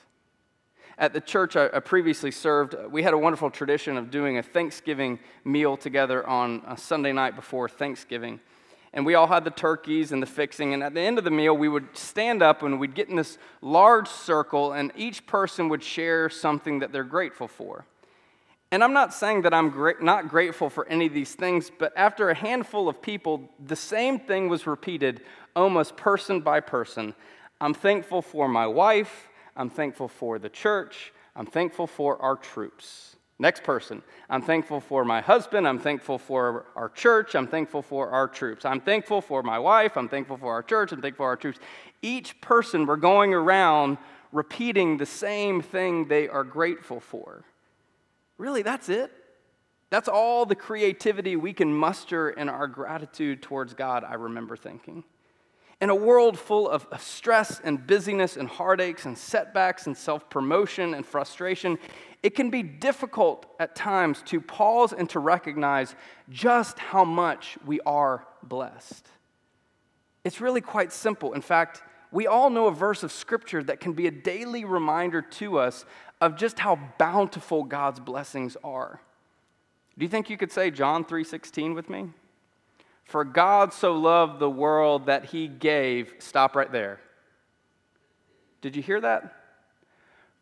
At 0.97 1.13
the 1.15 1.21
church 1.21 1.57
I 1.57 1.67
previously 1.81 2.31
served, 2.31 2.75
uh, 2.75 2.87
we 2.89 3.03
had 3.03 3.15
a 3.15 3.19
wonderful 3.19 3.51
tradition 3.51 3.97
of 3.97 4.11
doing 4.11 4.37
a 4.37 4.43
Thanksgiving 4.43 5.19
meal 5.45 5.77
together 5.77 6.27
on 6.27 6.63
a 6.67 6.77
Sunday 6.77 7.13
night 7.13 7.35
before 7.35 7.69
Thanksgiving. 7.71 8.39
And 8.93 9.07
we 9.07 9.15
all 9.15 9.27
had 9.27 9.45
the 9.45 9.51
turkeys 9.51 10.13
and 10.13 10.23
the 10.23 10.27
fixing. 10.27 10.75
And 10.75 10.83
at 10.83 10.95
the 10.95 11.01
end 11.01 11.17
of 11.17 11.25
the 11.25 11.31
meal, 11.31 11.57
we 11.57 11.69
would 11.69 11.97
stand 11.97 12.43
up 12.43 12.63
and 12.63 12.79
we'd 12.79 12.95
get 12.95 13.09
in 13.09 13.17
this 13.17 13.39
large 13.63 14.09
circle, 14.09 14.73
and 14.73 14.93
each 14.95 15.27
person 15.27 15.69
would 15.71 15.83
share 15.83 16.29
something 16.29 16.81
that 16.81 16.93
they're 16.93 17.03
grateful 17.03 17.49
for. 17.49 17.87
And 18.73 18.85
I'm 18.85 18.93
not 18.93 19.13
saying 19.13 19.43
that 19.43 19.53
I'm 19.53 19.71
gra- 19.71 20.03
not 20.03 20.29
grateful 20.29 20.71
for 20.71 20.87
any 20.87 21.07
of 21.07 21.13
these 21.13 21.35
things, 21.35 21.71
but 21.77 21.93
after 21.97 22.31
a 22.31 22.35
handful 22.35 22.89
of 22.89 23.03
people, 23.03 23.51
the 23.59 23.75
same 23.75 24.19
thing 24.19 24.49
was 24.49 24.67
repeated 24.67 25.23
almost 25.57 25.97
person 25.97 26.41
by 26.41 26.61
person. 26.61 27.15
I'm 27.61 27.75
thankful 27.75 28.23
for 28.23 28.49
my 28.49 28.67
wife. 28.67 29.29
I'm 29.57 29.71
thankful 29.71 30.07
for 30.07 30.39
the 30.39 30.49
church. 30.49 31.13
I'm 31.35 31.47
thankful 31.47 31.89
for 31.89 32.21
our 32.23 32.37
troops. 32.37 33.17
Next 33.41 33.65
person. 33.65 34.03
I'm 34.29 34.43
thankful 34.43 34.81
for 34.81 35.05
my 35.05 35.21
husband. 35.21 35.67
I'm 35.67 35.79
thankful 35.79 36.19
for 36.19 36.67
our 36.77 36.91
church. 36.91 37.35
I'm 37.35 37.49
thankful 37.49 37.83
for 37.83 38.11
our 38.11 38.29
troops. 38.29 38.65
I'm 38.65 38.81
thankful 38.81 39.21
for 39.21 39.43
my 39.43 39.59
wife. 39.59 39.97
I'm 39.97 40.09
thankful 40.09 40.37
for 40.37 40.53
our 40.53 40.63
church. 40.63 40.93
I'm 40.93 41.01
thankful 41.01 41.25
for 41.25 41.29
our 41.29 41.37
troops. 41.37 41.59
Each 42.03 42.41
person, 42.41 42.87
we're 42.87 42.97
going 42.97 43.35
around 43.35 43.99
repeating 44.31 44.99
the 44.99 45.07
same 45.07 45.61
thing 45.61 46.07
they 46.07 46.29
are 46.29 46.45
grateful 46.45 47.01
for. 47.01 47.45
Really, 48.41 48.63
that's 48.63 48.89
it? 48.89 49.13
That's 49.91 50.09
all 50.09 50.47
the 50.47 50.55
creativity 50.55 51.37
we 51.37 51.53
can 51.53 51.75
muster 51.75 52.31
in 52.31 52.49
our 52.49 52.67
gratitude 52.67 53.43
towards 53.43 53.75
God, 53.75 54.03
I 54.03 54.15
remember 54.15 54.57
thinking. 54.57 55.05
In 55.79 55.91
a 55.91 55.95
world 55.95 56.39
full 56.39 56.67
of, 56.67 56.87
stress 56.99 57.61
and 57.63 57.87
busyness 57.87 58.39
and 58.39 58.49
heartaches 58.49 59.05
and 59.05 59.19
setbacks 59.19 59.87
and 59.87 59.95
self 59.95 60.31
promotion 60.31 60.95
and 60.95 61.05
frustration, 61.05 61.79
it 62.23 62.35
can 62.35 62.49
be 62.49 62.63
difficult 62.63 63.45
at 63.61 63.77
times 63.77 64.23
to 64.29 64.41
pause 64.41 64.95
and 64.95 65.11
to 65.11 65.19
recognize 65.19 65.95
just 66.31 66.79
how 66.79 67.05
much 67.05 67.59
we 67.67 67.79
are 67.81 68.27
blessed. 68.43 69.07
It's 70.25 70.41
really 70.41 70.63
quite 70.63 70.93
simple. 70.93 71.35
In 71.35 71.43
fact, 71.43 71.83
we 72.11 72.27
all 72.27 72.49
know 72.49 72.69
a 72.69 72.73
verse 72.73 73.03
of 73.03 73.13
scripture 73.13 73.63
that 73.65 73.81
can 73.81 73.93
be 73.93 74.07
a 74.07 74.11
daily 74.11 74.65
reminder 74.65 75.21
to 75.23 75.59
us 75.59 75.85
of 76.21 76.37
just 76.37 76.59
how 76.59 76.79
bountiful 76.99 77.65
God's 77.65 78.01
blessings 78.01 78.57
are. 78.63 79.01
Do 79.99 80.05
you 80.05 80.09
think 80.09 80.31
you 80.31 80.37
could 80.37 80.53
say 80.53 80.71
John 80.71 81.05
3:16 81.05 81.75
with 81.75 81.89
me? 81.89 82.11
For 83.05 83.25
God 83.25 83.73
so 83.73 83.93
loved 83.95 84.39
the 84.39 84.51
world 84.51 85.07
that 85.07 85.27
he 85.27 85.49
gave, 85.49 86.15
stop 86.19 86.55
right 86.55 86.71
there. 86.71 87.01
Did 88.61 88.77
you 88.77 88.83
hear 88.83 89.01
that? 89.01 89.35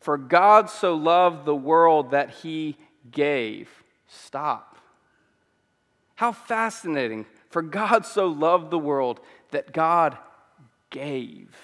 For 0.00 0.18
God 0.18 0.68
so 0.68 0.94
loved 0.94 1.44
the 1.44 1.56
world 1.56 2.10
that 2.10 2.30
he 2.30 2.76
gave. 3.10 3.82
Stop. 4.06 4.78
How 6.16 6.32
fascinating. 6.32 7.26
For 7.48 7.62
God 7.62 8.04
so 8.04 8.26
loved 8.26 8.70
the 8.70 8.78
world 8.78 9.20
that 9.50 9.72
God 9.72 10.18
gave. 10.90 11.56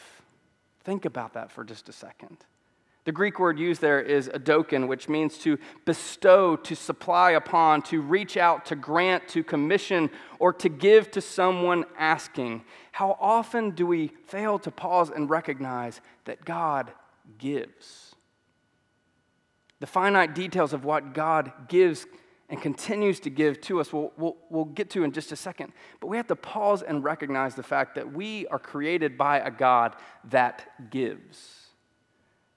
Think 0.84 1.04
about 1.04 1.34
that 1.34 1.50
for 1.50 1.64
just 1.64 1.88
a 1.88 1.92
second. 1.92 2.38
The 3.04 3.12
Greek 3.12 3.38
word 3.38 3.58
used 3.58 3.82
there 3.82 4.00
is 4.00 4.30
adokin, 4.30 4.88
which 4.88 5.10
means 5.10 5.36
to 5.38 5.58
bestow, 5.84 6.56
to 6.56 6.74
supply 6.74 7.32
upon, 7.32 7.82
to 7.82 8.00
reach 8.00 8.38
out, 8.38 8.64
to 8.66 8.76
grant, 8.76 9.28
to 9.28 9.44
commission, 9.44 10.08
or 10.38 10.54
to 10.54 10.70
give 10.70 11.10
to 11.10 11.20
someone 11.20 11.84
asking. 11.98 12.64
How 12.92 13.18
often 13.20 13.72
do 13.72 13.86
we 13.86 14.08
fail 14.26 14.58
to 14.60 14.70
pause 14.70 15.10
and 15.10 15.28
recognize 15.28 16.00
that 16.24 16.46
God 16.46 16.92
gives? 17.36 18.14
The 19.80 19.86
finite 19.86 20.34
details 20.34 20.72
of 20.72 20.86
what 20.86 21.12
God 21.12 21.52
gives 21.68 22.06
and 22.48 22.60
continues 22.60 23.20
to 23.20 23.30
give 23.30 23.60
to 23.62 23.80
us, 23.80 23.92
we'll, 23.92 24.12
we'll, 24.16 24.36
we'll, 24.48 24.64
get 24.64 24.88
to 24.90 25.04
in 25.04 25.12
just 25.12 25.32
a 25.32 25.36
second. 25.36 25.72
But 26.00 26.06
we 26.06 26.16
have 26.16 26.26
to 26.28 26.36
pause 26.36 26.82
and 26.82 27.02
recognize 27.02 27.54
the 27.54 27.62
fact 27.62 27.94
that 27.96 28.12
we 28.12 28.46
are 28.46 28.58
created 28.58 29.18
by 29.18 29.40
a 29.40 29.50
God 29.50 29.96
that 30.30 30.90
gives. 30.90 31.63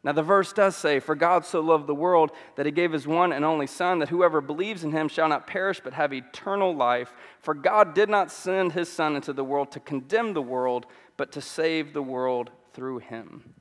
Now, 0.07 0.13
the 0.13 0.23
verse 0.23 0.53
does 0.53 0.77
say, 0.77 1.01
For 1.01 1.15
God 1.15 1.43
so 1.43 1.59
loved 1.59 1.85
the 1.85 1.93
world 1.93 2.31
that 2.55 2.65
he 2.65 2.71
gave 2.71 2.93
his 2.93 3.05
one 3.05 3.33
and 3.33 3.43
only 3.43 3.67
Son, 3.67 3.99
that 3.99 4.07
whoever 4.07 4.39
believes 4.39 4.85
in 4.85 4.93
him 4.93 5.09
shall 5.09 5.27
not 5.27 5.47
perish 5.47 5.81
but 5.83 5.95
have 5.95 6.13
eternal 6.13 6.73
life. 6.73 7.13
For 7.41 7.53
God 7.53 7.93
did 7.93 8.07
not 8.07 8.31
send 8.31 8.71
his 8.71 8.89
Son 8.89 9.17
into 9.17 9.33
the 9.33 9.43
world 9.43 9.69
to 9.73 9.81
condemn 9.81 10.33
the 10.33 10.41
world, 10.41 10.85
but 11.17 11.33
to 11.33 11.41
save 11.41 11.91
the 11.91 12.01
world 12.01 12.51
through 12.73 12.99
him. 12.99 13.53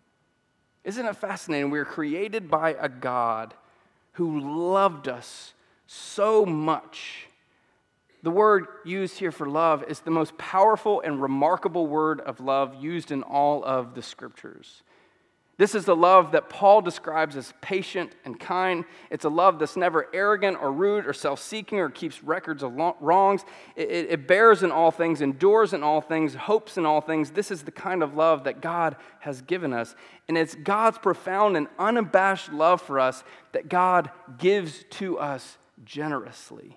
Isn't 0.85 1.07
it 1.07 1.17
fascinating? 1.17 1.71
We 1.71 1.81
are 1.81 1.85
created 1.85 2.49
by 2.49 2.77
a 2.79 2.89
God 2.89 3.53
who 4.13 4.39
loved 4.39 5.09
us 5.09 5.53
so 5.89 6.47
much. 6.47 7.27
The 8.23 8.31
word 8.31 8.69
used 8.85 9.19
here 9.19 9.33
for 9.33 9.49
love 9.49 9.83
is 9.89 9.99
the 9.99 10.13
most 10.13 10.39
powerful 10.39 11.01
and 11.01 11.21
remarkable 11.21 11.89
word 11.89 12.21
of 12.21 12.39
love 12.39 12.77
used 12.77 13.11
in 13.11 13.25
all 13.25 13.65
of 13.65 13.97
the 13.97 14.03
scriptures. 14.03 14.85
This 15.59 15.75
is 15.75 15.87
the 15.87 15.97
love 15.97 16.33
that 16.33 16.51
Paul 16.51 16.83
describes 16.83 17.35
as 17.35 17.55
patient 17.63 18.13
and 18.27 18.39
kind. 18.39 18.85
It's 19.11 19.25
a 19.25 19.31
love 19.31 19.59
that's 19.59 19.77
never 19.77 20.07
arrogant 20.13 20.59
or 20.61 20.71
rude 20.71 21.07
or 21.07 21.15
self 21.15 21.41
seeking 21.41 21.79
or 21.79 21.89
keeps 21.89 22.23
records 22.23 22.63
of 22.63 22.75
wrongs. 23.01 23.43
It, 23.75 23.91
it, 23.91 24.11
it, 24.11 24.29
bears 24.29 24.63
in 24.63 24.71
all 24.71 24.91
things, 24.91 25.23
endures 25.23 25.73
in 25.73 25.83
all 25.83 26.03
things, 26.03 26.35
hopes 26.35 26.77
in 26.77 26.85
all 26.85 27.01
things. 27.01 27.31
This 27.31 27.51
is 27.51 27.63
the 27.63 27.71
kind 27.71 28.03
of 28.03 28.15
love 28.15 28.45
that 28.45 28.61
God 28.61 28.97
has 29.21 29.41
given 29.41 29.73
us. 29.73 29.95
And 30.29 30.37
it's 30.37 30.55
God's 30.55 30.99
profound 30.99 31.57
and 31.57 31.69
unabashed 31.79 32.53
love 32.53 32.83
for 32.83 33.01
us 33.01 33.25
that 33.53 33.71
God 33.71 34.11
gives 34.37 34.85
to 34.91 35.19
us 35.19 35.57
generously. 35.87 36.77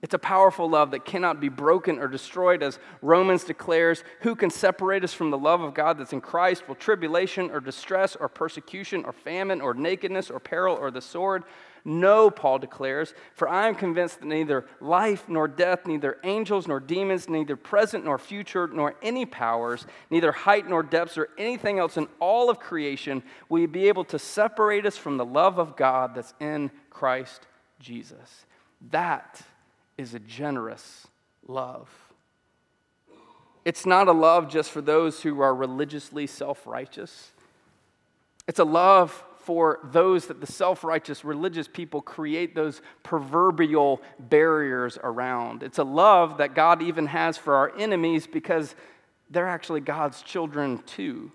It's 0.00 0.14
a 0.14 0.18
powerful 0.18 0.70
love 0.70 0.92
that 0.92 1.04
cannot 1.04 1.40
be 1.40 1.48
broken 1.48 1.98
or 1.98 2.06
destroyed, 2.06 2.62
as 2.62 2.78
Romans 3.02 3.42
declares 3.42 4.04
Who 4.20 4.36
can 4.36 4.48
separate 4.48 5.02
us 5.02 5.12
from 5.12 5.30
the 5.30 5.38
love 5.38 5.60
of 5.60 5.74
God 5.74 5.98
that's 5.98 6.12
in 6.12 6.20
Christ? 6.20 6.68
Will 6.68 6.76
tribulation 6.76 7.50
or 7.50 7.58
distress 7.58 8.14
or 8.14 8.28
persecution 8.28 9.04
or 9.04 9.12
famine 9.12 9.60
or 9.60 9.74
nakedness 9.74 10.30
or 10.30 10.38
peril 10.38 10.76
or 10.76 10.92
the 10.92 11.00
sword? 11.00 11.42
No, 11.84 12.30
Paul 12.30 12.58
declares, 12.58 13.14
for 13.34 13.48
I 13.48 13.66
am 13.66 13.74
convinced 13.74 14.20
that 14.20 14.26
neither 14.26 14.66
life 14.80 15.24
nor 15.28 15.48
death, 15.48 15.86
neither 15.86 16.18
angels 16.22 16.68
nor 16.68 16.80
demons, 16.80 17.28
neither 17.28 17.56
present 17.56 18.04
nor 18.04 18.18
future, 18.18 18.68
nor 18.68 18.94
any 19.02 19.24
powers, 19.24 19.86
neither 20.10 20.30
height 20.30 20.68
nor 20.68 20.82
depths, 20.82 21.18
or 21.18 21.30
anything 21.38 21.78
else 21.78 21.96
in 21.96 22.06
all 22.20 22.50
of 22.50 22.60
creation 22.60 23.22
will 23.48 23.66
be 23.66 23.88
able 23.88 24.04
to 24.04 24.18
separate 24.18 24.86
us 24.86 24.96
from 24.96 25.16
the 25.16 25.24
love 25.24 25.58
of 25.58 25.76
God 25.76 26.14
that's 26.14 26.34
in 26.40 26.70
Christ 26.90 27.46
Jesus. 27.80 28.44
That 28.90 29.42
is 29.98 30.14
a 30.14 30.18
generous 30.20 31.06
love. 31.46 31.90
It's 33.64 33.84
not 33.84 34.08
a 34.08 34.12
love 34.12 34.48
just 34.48 34.70
for 34.70 34.80
those 34.80 35.20
who 35.20 35.40
are 35.40 35.54
religiously 35.54 36.26
self 36.26 36.66
righteous. 36.66 37.32
It's 38.46 38.60
a 38.60 38.64
love 38.64 39.24
for 39.40 39.80
those 39.84 40.26
that 40.26 40.40
the 40.40 40.46
self 40.46 40.84
righteous 40.84 41.24
religious 41.24 41.68
people 41.68 42.00
create 42.00 42.54
those 42.54 42.80
proverbial 43.02 44.00
barriers 44.18 44.98
around. 45.02 45.62
It's 45.62 45.78
a 45.78 45.84
love 45.84 46.38
that 46.38 46.54
God 46.54 46.80
even 46.82 47.06
has 47.06 47.36
for 47.36 47.54
our 47.56 47.76
enemies 47.76 48.26
because 48.26 48.74
they're 49.30 49.48
actually 49.48 49.80
God's 49.80 50.22
children 50.22 50.82
too. 50.86 51.32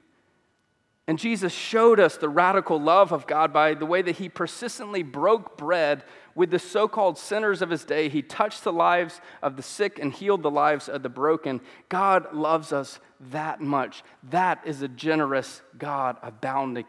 And 1.08 1.20
Jesus 1.20 1.52
showed 1.52 2.00
us 2.00 2.18
the 2.18 2.30
radical 2.30 2.80
love 2.80 3.12
of 3.12 3.28
God 3.28 3.52
by 3.52 3.74
the 3.74 3.86
way 3.86 4.02
that 4.02 4.16
he 4.18 4.30
persistently 4.30 5.04
broke 5.04 5.58
bread 5.58 6.04
with 6.36 6.52
the 6.52 6.60
so 6.60 6.88
called 6.88 7.18
sinners 7.18 7.62
of 7.62 7.70
his 7.70 7.84
day. 7.84 8.10
He 8.10 8.22
touched 8.22 8.64
the 8.64 8.74
lives 8.74 9.22
of 9.42 9.56
the 9.56 9.64
sick 9.64 10.00
and 10.00 10.12
healed 10.12 10.44
the 10.44 10.52
lives 10.52 10.90
of 10.90 11.04
the 11.04 11.10
broken. 11.10 11.62
God 11.90 12.34
loves 12.34 12.72
us 12.72 13.00
that 13.32 13.62
much. 13.62 14.04
That 14.30 14.62
is 14.66 14.82
a 14.82 14.88
generous 14.88 15.62
God 15.78 16.18
abounding 16.22 16.86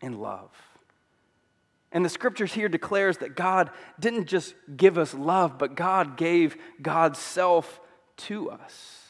in 0.00 0.18
love. 0.18 0.50
And 1.92 2.04
the 2.04 2.10
scriptures 2.10 2.52
here 2.52 2.68
declares 2.68 3.18
that 3.18 3.36
God 3.36 3.70
didn't 4.00 4.26
just 4.26 4.54
give 4.76 4.98
us 4.98 5.14
love, 5.14 5.58
but 5.58 5.76
God 5.76 6.16
gave 6.16 6.56
God's 6.82 7.20
self 7.20 7.80
to 8.16 8.50
us. 8.50 9.00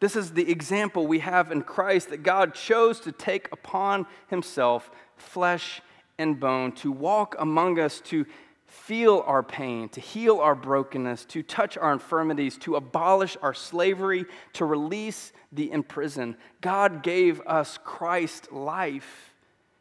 This 0.00 0.14
is 0.14 0.32
the 0.32 0.50
example 0.50 1.06
we 1.06 1.20
have 1.20 1.50
in 1.50 1.62
Christ 1.62 2.10
that 2.10 2.22
God 2.22 2.54
chose 2.54 3.00
to 3.00 3.12
take 3.12 3.48
upon 3.52 4.06
himself 4.28 4.90
flesh 5.16 5.80
and 6.18 6.38
bone, 6.38 6.72
to 6.72 6.90
walk 6.90 7.36
among 7.38 7.78
us, 7.78 8.00
to 8.02 8.26
feel 8.68 9.24
our 9.26 9.42
pain, 9.42 9.88
to 9.88 10.00
heal 10.00 10.38
our 10.38 10.54
brokenness, 10.54 11.24
to 11.24 11.42
touch 11.42 11.76
our 11.76 11.92
infirmities, 11.92 12.58
to 12.58 12.76
abolish 12.76 13.36
our 13.42 13.54
slavery, 13.54 14.26
to 14.52 14.64
release 14.64 15.32
the 15.50 15.72
imprisoned. 15.72 16.36
God 16.60 17.02
gave 17.02 17.40
us 17.46 17.78
Christ 17.82 18.52
life, 18.52 19.34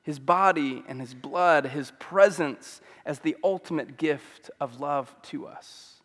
his 0.03 0.20
body 0.20 0.84
and 0.88 1.01
his 1.01 1.13
blood, 1.13 1.65
his 1.65 1.91
presence 2.00 2.79
as 3.06 3.20
the 3.20 3.36
ultimate 3.44 3.98
gift 3.98 4.50
of 4.62 4.79
love 4.79 5.13
to 5.24 5.48
us. 5.48 6.01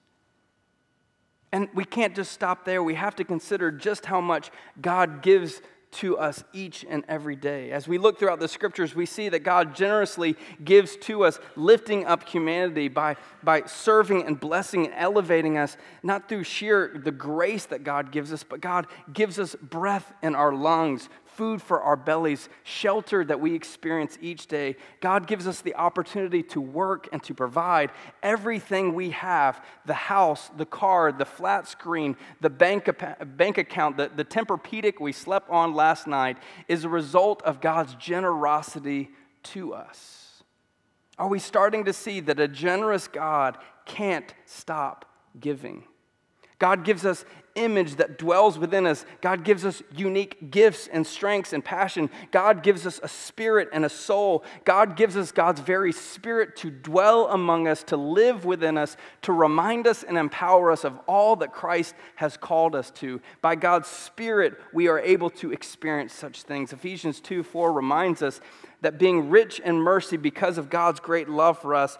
And 1.53 1.69
we 1.75 1.85
can't 1.85 2.17
just 2.17 2.33
stop 2.33 2.65
there. 2.65 2.83
We 2.83 2.95
have 2.95 3.15
to 3.17 3.25
consider 3.25 3.71
just 3.71 4.07
how 4.07 4.21
much 4.21 4.51
God 4.81 5.23
gives 5.23 5.61
to 5.93 6.17
us 6.17 6.43
each 6.53 6.85
and 6.89 7.05
every 7.07 7.37
day. 7.37 7.71
As 7.71 7.87
we 7.87 7.99
look 7.99 8.19
throughout 8.19 8.41
the 8.41 8.49
scriptures, 8.49 8.95
we 8.95 9.07
see 9.07 9.29
that 9.29 9.41
God 9.41 9.75
generously 9.75 10.37
gives 10.65 10.97
to 10.97 11.25
us, 11.25 11.39
lifting 11.55 12.07
up 12.07 12.27
humanity 12.27 12.89
by, 12.89 13.17
by 13.43 13.65
serving 13.67 14.27
and 14.27 14.39
blessing 14.41 14.87
and 14.87 14.95
elevating 14.97 15.59
us, 15.59 15.77
not 16.03 16.29
through 16.29 16.45
sheer 16.45 17.01
the 17.05 17.13
grace 17.13 17.67
that 17.67 17.85
God 17.85 18.11
gives 18.11 18.33
us, 18.33 18.43
but 18.43 18.61
God 18.61 18.87
gives 19.13 19.39
us 19.39 19.55
breath 19.55 20.13
in 20.23 20.35
our 20.35 20.53
lungs, 20.53 21.09
food 21.35 21.62
for 21.62 21.83
our 21.83 21.97
bellies, 21.97 22.49
shelter 22.62 23.25
that 23.25 23.41
we 23.41 23.55
experience 23.55 24.19
each 24.21 24.47
day. 24.47 24.77
God 25.01 25.27
gives 25.27 25.47
us 25.47 25.61
the 25.61 25.75
opportunity 25.75 26.43
to 26.45 26.61
work 26.61 27.09
and 27.12 27.23
to 27.25 27.35
provide 27.35 27.91
everything 28.23 28.95
we 28.95 29.11
have 29.11 29.65
the 29.87 29.95
house, 29.95 30.51
the 30.57 30.67
car, 30.67 31.12
the 31.12 31.25
flat 31.25 31.67
screen, 31.67 32.17
the 32.41 32.51
bank, 32.51 32.89
bank 33.37 33.59
account, 33.59 33.97
the, 33.97 34.11
the 34.15 34.25
Tempur-Pedic 34.25 35.01
we 35.01 35.12
slept 35.12 35.51
on 35.51 35.75
last 35.75 36.07
night 36.07 36.37
is 36.69 36.85
a 36.85 36.89
result 36.89 37.43
of 37.43 37.61
God's 37.61 37.95
generosity 37.97 39.11
to 39.43 39.75
us. 39.75 40.43
Are 41.19 41.29
we 41.29 41.39
starting 41.39 41.85
to 41.85 41.93
see 41.93 42.21
that 42.21 42.41
a 42.41 42.49
generous 42.49 43.09
God 43.09 43.59
can't 43.85 44.35
stop 44.45 45.05
giving? 45.39 45.85
God 46.59 46.85
gives 46.85 47.05
us 47.05 47.25
image 47.55 47.97
that 47.97 48.19
dwells 48.19 48.59
within 48.59 48.87
us. 48.87 49.05
God 49.21 49.45
gives 49.45 49.65
us 49.65 49.83
unique 49.95 50.51
gifts 50.51 50.89
and 50.93 51.07
strengths 51.07 51.53
and 51.53 51.65
passion. 51.65 52.11
God 52.31 52.63
gives 52.63 52.87
us 52.87 53.01
a 53.03 53.09
spirit 53.09 53.69
and 53.73 53.85
a 53.85 53.89
soul. 53.89 54.45
God 54.65 54.97
gives 54.97 55.17
us 55.17 55.33
God's 55.33 55.61
very 55.61 55.93
spirit 55.93 56.57
to 56.57 56.71
dwell 56.71 57.29
among 57.29 57.69
us, 57.69 57.83
to 57.85 57.97
live 57.97 58.45
within 58.45 58.79
us, 58.79 58.97
to 59.23 59.33
remind 59.33 59.87
us 59.87 60.03
and 60.03 60.17
empower 60.17 60.71
us 60.71 60.85
of 60.85 60.99
all 61.07 61.37
that 61.37 61.53
Christ 61.53 61.95
has 62.17 62.37
called 62.37 62.75
us 62.75 62.91
to. 62.93 63.21
By 63.41 63.55
God's 63.55 63.89
spirit, 63.89 64.55
we 64.73 64.89
are 64.89 64.99
able 64.99 65.31
to 65.31 65.53
experience 65.53 66.13
such 66.13 66.43
things. 66.43 66.73
Ephesians 66.73 67.21
2 67.21 67.43
4 67.43 67.73
reminds 67.73 68.23
us 68.23 68.41
that 68.81 68.99
being 68.99 69.31
rich 69.31 69.61
in 69.61 69.77
mercy 69.77 70.17
because 70.17 70.59
of 70.59 70.69
God's 70.69 71.01
great 71.01 71.29
love 71.29 71.59
for 71.59 71.75
us, 71.75 71.97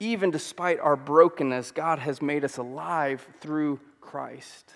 even 0.00 0.30
despite 0.30 0.78
our 0.80 0.96
brokenness, 0.96 1.72
God 1.72 1.98
has 1.98 2.22
made 2.22 2.44
us 2.44 2.56
alive 2.56 3.26
through 3.40 3.80
Christ. 4.08 4.72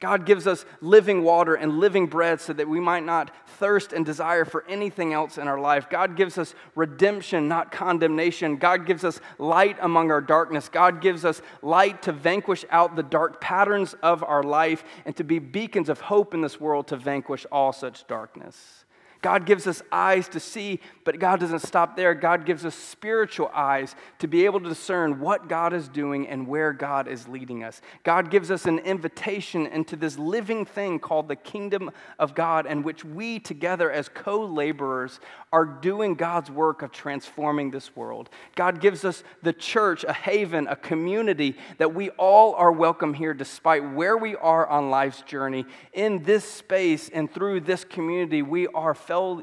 God 0.00 0.26
gives 0.26 0.46
us 0.46 0.66
living 0.82 1.22
water 1.22 1.54
and 1.54 1.78
living 1.78 2.06
bread 2.06 2.42
so 2.42 2.52
that 2.52 2.68
we 2.68 2.78
might 2.78 3.04
not 3.04 3.30
thirst 3.58 3.94
and 3.94 4.04
desire 4.04 4.44
for 4.44 4.64
anything 4.68 5.14
else 5.14 5.38
in 5.38 5.48
our 5.48 5.58
life. 5.58 5.88
God 5.88 6.14
gives 6.14 6.36
us 6.36 6.54
redemption, 6.74 7.48
not 7.48 7.72
condemnation. 7.72 8.56
God 8.56 8.84
gives 8.84 9.02
us 9.02 9.18
light 9.38 9.78
among 9.80 10.10
our 10.10 10.20
darkness. 10.20 10.68
God 10.68 11.00
gives 11.00 11.24
us 11.24 11.40
light 11.62 12.02
to 12.02 12.12
vanquish 12.12 12.66
out 12.70 12.96
the 12.96 13.02
dark 13.02 13.40
patterns 13.40 13.94
of 14.02 14.22
our 14.22 14.42
life 14.42 14.84
and 15.06 15.16
to 15.16 15.24
be 15.24 15.38
beacons 15.38 15.88
of 15.88 16.00
hope 16.00 16.34
in 16.34 16.42
this 16.42 16.60
world 16.60 16.88
to 16.88 16.96
vanquish 16.96 17.46
all 17.50 17.72
such 17.72 18.06
darkness. 18.06 18.84
God 19.22 19.44
gives 19.44 19.66
us 19.66 19.82
eyes 19.92 20.28
to 20.28 20.40
see, 20.40 20.80
but 21.04 21.18
God 21.18 21.40
doesn't 21.40 21.60
stop 21.60 21.96
there. 21.96 22.14
God 22.14 22.46
gives 22.46 22.64
us 22.64 22.74
spiritual 22.74 23.50
eyes 23.54 23.94
to 24.18 24.26
be 24.26 24.46
able 24.46 24.60
to 24.60 24.68
discern 24.68 25.20
what 25.20 25.48
God 25.48 25.72
is 25.74 25.88
doing 25.88 26.26
and 26.26 26.46
where 26.46 26.72
God 26.72 27.06
is 27.06 27.28
leading 27.28 27.62
us. 27.62 27.82
God 28.02 28.30
gives 28.30 28.50
us 28.50 28.64
an 28.64 28.78
invitation 28.78 29.66
into 29.66 29.96
this 29.96 30.18
living 30.18 30.64
thing 30.64 30.98
called 30.98 31.28
the 31.28 31.36
kingdom 31.36 31.90
of 32.18 32.34
God, 32.34 32.66
in 32.66 32.82
which 32.82 33.04
we 33.04 33.38
together 33.38 33.90
as 33.90 34.08
co 34.08 34.40
laborers 34.44 35.20
are 35.52 35.64
doing 35.64 36.14
God's 36.14 36.50
work 36.50 36.80
of 36.82 36.92
transforming 36.92 37.70
this 37.70 37.94
world. 37.96 38.30
God 38.54 38.80
gives 38.80 39.04
us 39.04 39.24
the 39.42 39.52
church, 39.52 40.04
a 40.04 40.12
haven, 40.12 40.66
a 40.68 40.76
community 40.76 41.56
that 41.78 41.92
we 41.92 42.10
all 42.10 42.54
are 42.54 42.72
welcome 42.72 43.12
here 43.12 43.34
despite 43.34 43.92
where 43.92 44.16
we 44.16 44.36
are 44.36 44.66
on 44.66 44.90
life's 44.90 45.22
journey. 45.22 45.66
In 45.92 46.22
this 46.22 46.44
space 46.44 47.08
and 47.08 47.30
through 47.30 47.60
this 47.60 47.84
community, 47.84 48.42
we 48.42 48.66
are 48.68 48.94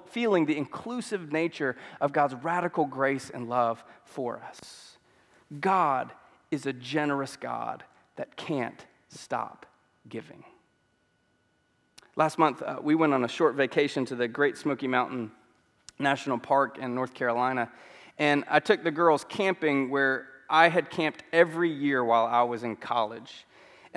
feeling 0.08 0.46
the 0.46 0.58
inclusive 0.58 1.32
nature 1.32 1.76
of 2.02 2.14
God's 2.14 2.36
radical 2.36 2.86
grace 2.86 3.30
and 3.30 3.50
love 3.50 3.84
for 4.06 4.42
us. 4.42 4.98
God 5.60 6.12
is 6.52 6.66
a 6.66 6.74
generous 6.74 7.36
God 7.36 7.84
that 8.16 8.36
can't 8.36 8.86
stop 9.10 9.66
giving. 10.08 10.44
Last 12.16 12.40
month, 12.40 12.64
uh, 12.64 12.80
we 12.82 12.96
went 12.96 13.14
on 13.14 13.24
a 13.24 13.28
short 13.28 13.56
vacation 13.56 14.06
to 14.06 14.16
the 14.16 14.28
Great 14.28 14.58
Smoky 14.58 14.88
Mountain 14.88 15.32
National 16.00 16.38
Park 16.38 16.78
in 16.80 16.96
North 16.96 17.14
Carolina. 17.14 17.70
And 18.18 18.44
I 18.50 18.60
took 18.60 18.84
the 18.84 18.92
girls 18.92 19.24
camping 19.30 19.90
where 19.90 20.28
I 20.50 20.70
had 20.70 20.90
camped 20.90 21.24
every 21.32 21.70
year 21.70 22.04
while 22.04 22.26
I 22.26 22.44
was 22.44 22.64
in 22.64 22.76
college. 22.76 23.46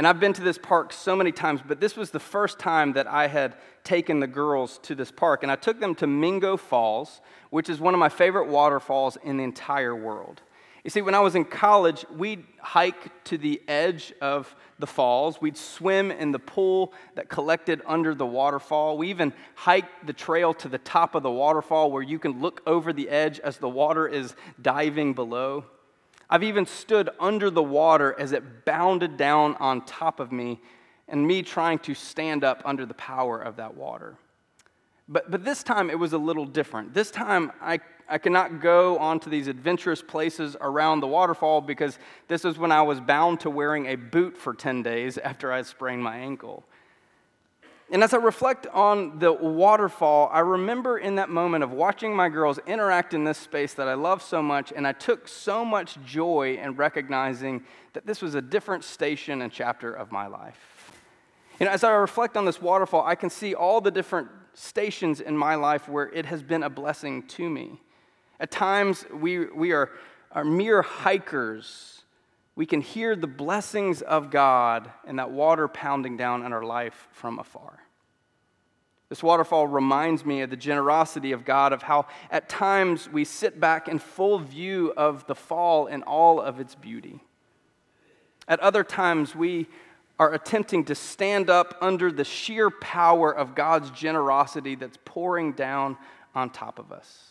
And 0.01 0.07
I've 0.07 0.19
been 0.19 0.33
to 0.33 0.41
this 0.41 0.57
park 0.57 0.95
so 0.95 1.15
many 1.15 1.31
times, 1.31 1.61
but 1.63 1.79
this 1.79 1.95
was 1.95 2.11
the 2.11 2.19
first 2.19 2.59
time 2.59 2.95
that 2.95 3.07
I 3.07 3.27
had 3.27 3.55
taken 3.85 4.19
the 4.19 4.27
girls 4.27 4.79
to 4.85 4.95
this 4.95 5.11
park. 5.11 5.43
And 5.43 5.53
I 5.53 5.57
took 5.57 5.79
them 5.79 5.95
to 5.97 6.07
Mingo 6.07 6.57
Falls, 6.57 7.21
which 7.51 7.69
is 7.69 7.81
one 7.81 7.93
of 7.93 8.01
my 8.01 8.09
favorite 8.09 8.49
waterfalls 8.49 9.19
in 9.23 9.37
the 9.37 9.45
entire 9.45 9.95
world. 9.95 10.41
You 10.85 10.91
see, 10.91 11.03
when 11.03 11.15
I 11.15 11.21
was 11.21 11.35
in 11.35 11.45
college, 11.45 12.07
we'd 12.17 12.47
hike 12.63 13.25
to 13.25 13.37
the 13.37 13.61
edge 13.69 14.15
of 14.23 14.57
the 14.79 14.87
falls. 14.87 15.39
We'd 15.43 15.59
swim 15.59 16.11
in 16.11 16.33
the 16.33 16.39
pool 16.39 16.95
that 17.15 17.29
collected 17.29 17.83
under 17.85 18.15
the 18.15 18.25
waterfall. 18.25 18.97
We 18.97 19.11
even 19.11 19.35
hiked 19.55 20.07
the 20.07 20.15
trail 20.15 20.55
to 20.55 20.69
the 20.71 20.79
top 20.79 21.15
of 21.15 21.23
the 21.23 21.31
waterfall 21.31 21.93
where 21.93 22.03
you 22.03 22.19
can 22.19 22.41
look 22.41 22.63
over 22.67 22.95
the 22.95 23.11
edge 23.11 23.39
as 23.41 23.59
the 23.59 23.69
water 23.69 24.09
is 24.09 24.35
diving 24.63 25.13
below. 25.13 25.67
I've 26.31 26.45
even 26.45 26.65
stood 26.65 27.11
under 27.19 27.51
the 27.51 27.63
water 27.63 28.15
as 28.19 28.33
it 28.33 28.65
bounded 28.65 29.17
down 29.19 29.57
on 29.57 29.85
top 29.85 30.21
of 30.21 30.33
me, 30.33 30.61
and 31.09 31.27
me 31.27 31.43
trying 31.43 31.81
to 31.81 31.95
stand 31.95 32.45
up 32.45 32.63
under 32.65 32.87
the 32.87 32.95
power 32.95 33.39
of 33.39 33.57
that 33.57 33.77
water. 33.77 34.17
But, 35.09 35.31
but 35.31 35.45
this 35.45 35.63
time 35.63 35.91
it 35.91 35.99
was 35.99 36.13
a 36.13 36.19
little 36.19 36.47
different. 36.47 36.95
This 36.95 37.11
time 37.11 37.51
I 37.61 37.81
I 38.11 38.19
cannot 38.19 38.61
go 38.61 38.99
onto 38.99 39.31
these 39.31 39.47
adventurous 39.47 40.03
places 40.03 40.57
around 40.61 40.99
the 40.99 41.07
waterfall 41.07 41.61
because 41.61 41.97
this 42.27 42.45
is 42.45 42.59
when 42.59 42.73
I 42.73 42.83
was 42.83 43.01
bound 43.01 43.39
to 43.41 43.51
wearing 43.51 43.87
a 43.87 43.95
boot 43.95 44.37
for 44.37 44.53
10 44.53 44.83
days 44.83 45.17
after 45.25 45.53
I 45.53 45.63
sprained 45.63 46.03
my 46.03 46.17
ankle. 46.17 46.65
And 47.93 48.05
as 48.05 48.15
I 48.15 48.19
reflect 48.19 48.69
on 48.69 49.19
the 49.19 49.33
waterfall, 49.33 50.31
I 50.33 50.41
remember 50.41 50.99
in 50.99 51.17
that 51.17 51.29
moment 51.29 51.65
of 51.65 51.73
watching 51.73 52.15
my 52.15 52.29
girls 52.29 52.61
interact 52.67 53.15
in 53.15 53.25
this 53.25 53.39
space 53.39 53.75
that 53.75 53.89
I 53.89 53.95
love 53.95 54.23
so 54.23 54.41
much, 54.41 54.73
and 54.75 54.87
I 54.87 54.93
took 54.93 55.27
so 55.27 55.65
much 55.65 55.99
joy 56.05 56.57
in 56.63 56.77
recognizing 56.77 57.65
that 57.95 58.07
this 58.07 58.23
was 58.23 58.37
a 58.37 58.41
different 58.41 58.85
station 58.85 59.43
and 59.43 59.51
chapter 59.51 59.93
of 59.93 60.13
my 60.13 60.29
life. 60.29 60.93
You 61.59 61.67
know, 61.67 61.73
as 61.73 61.83
I 61.83 61.91
reflect 61.91 62.37
on 62.37 62.45
this 62.45 62.63
waterfall, 62.63 63.05
I 63.05 63.17
can 63.17 63.29
see 63.29 63.55
all 63.55 63.81
the 63.81 63.91
different 63.91 64.29
stations 64.55 65.21
in 65.21 65.37
my 65.37 65.57
life 65.57 65.89
where 65.89 66.09
it 66.11 66.27
has 66.27 66.43
been 66.45 66.63
a 66.63 66.71
blessing 66.71 67.25
to 67.25 67.51
me. 67.51 67.81
At 68.39 68.53
times, 68.53 69.05
we, 69.13 69.47
we 69.47 69.73
are, 69.73 69.91
are 70.31 70.45
mere 70.45 70.81
hikers. 70.81 72.00
We 72.61 72.67
can 72.67 72.83
hear 72.83 73.17
the 73.17 73.27
blessings 73.27 74.03
of 74.03 74.31
God 74.31 74.91
and 75.07 75.19
that 75.19 75.31
water 75.31 75.67
pounding 75.67 76.19
down 76.19 76.43
on 76.43 76.53
our 76.53 76.63
life 76.63 77.09
from 77.11 77.39
afar. 77.39 77.79
This 79.09 79.23
waterfall 79.23 79.67
reminds 79.67 80.27
me 80.27 80.43
of 80.43 80.51
the 80.51 80.59
generosity 80.59 81.33
of 81.33 81.47
God, 81.47 81.73
of 81.73 81.81
how 81.81 82.05
at 82.31 82.51
times 82.51 83.09
we 83.09 83.25
sit 83.25 83.61
back 83.61 83.89
in 83.89 83.99
full 83.99 84.39
view 84.39 84.93
of 84.95 85.27
the 85.27 85.35
fall 85.35 85.87
and 85.87 86.03
all 86.03 86.39
of 86.39 86.61
its 86.61 86.75
beauty. 86.75 87.25
At 88.47 88.61
other 88.61 88.85
times, 88.85 89.35
we 89.35 89.67
are 90.19 90.35
attempting 90.35 90.85
to 90.85 90.95
stand 90.95 91.49
up 91.49 91.79
under 91.81 92.13
the 92.13 92.25
sheer 92.25 92.69
power 92.69 93.35
of 93.35 93.55
God's 93.55 93.91
generosity 93.91 94.75
that's 94.75 94.99
pouring 95.07 95.53
down 95.53 95.97
on 96.35 96.51
top 96.51 96.79
of 96.79 96.93
us. 96.93 97.30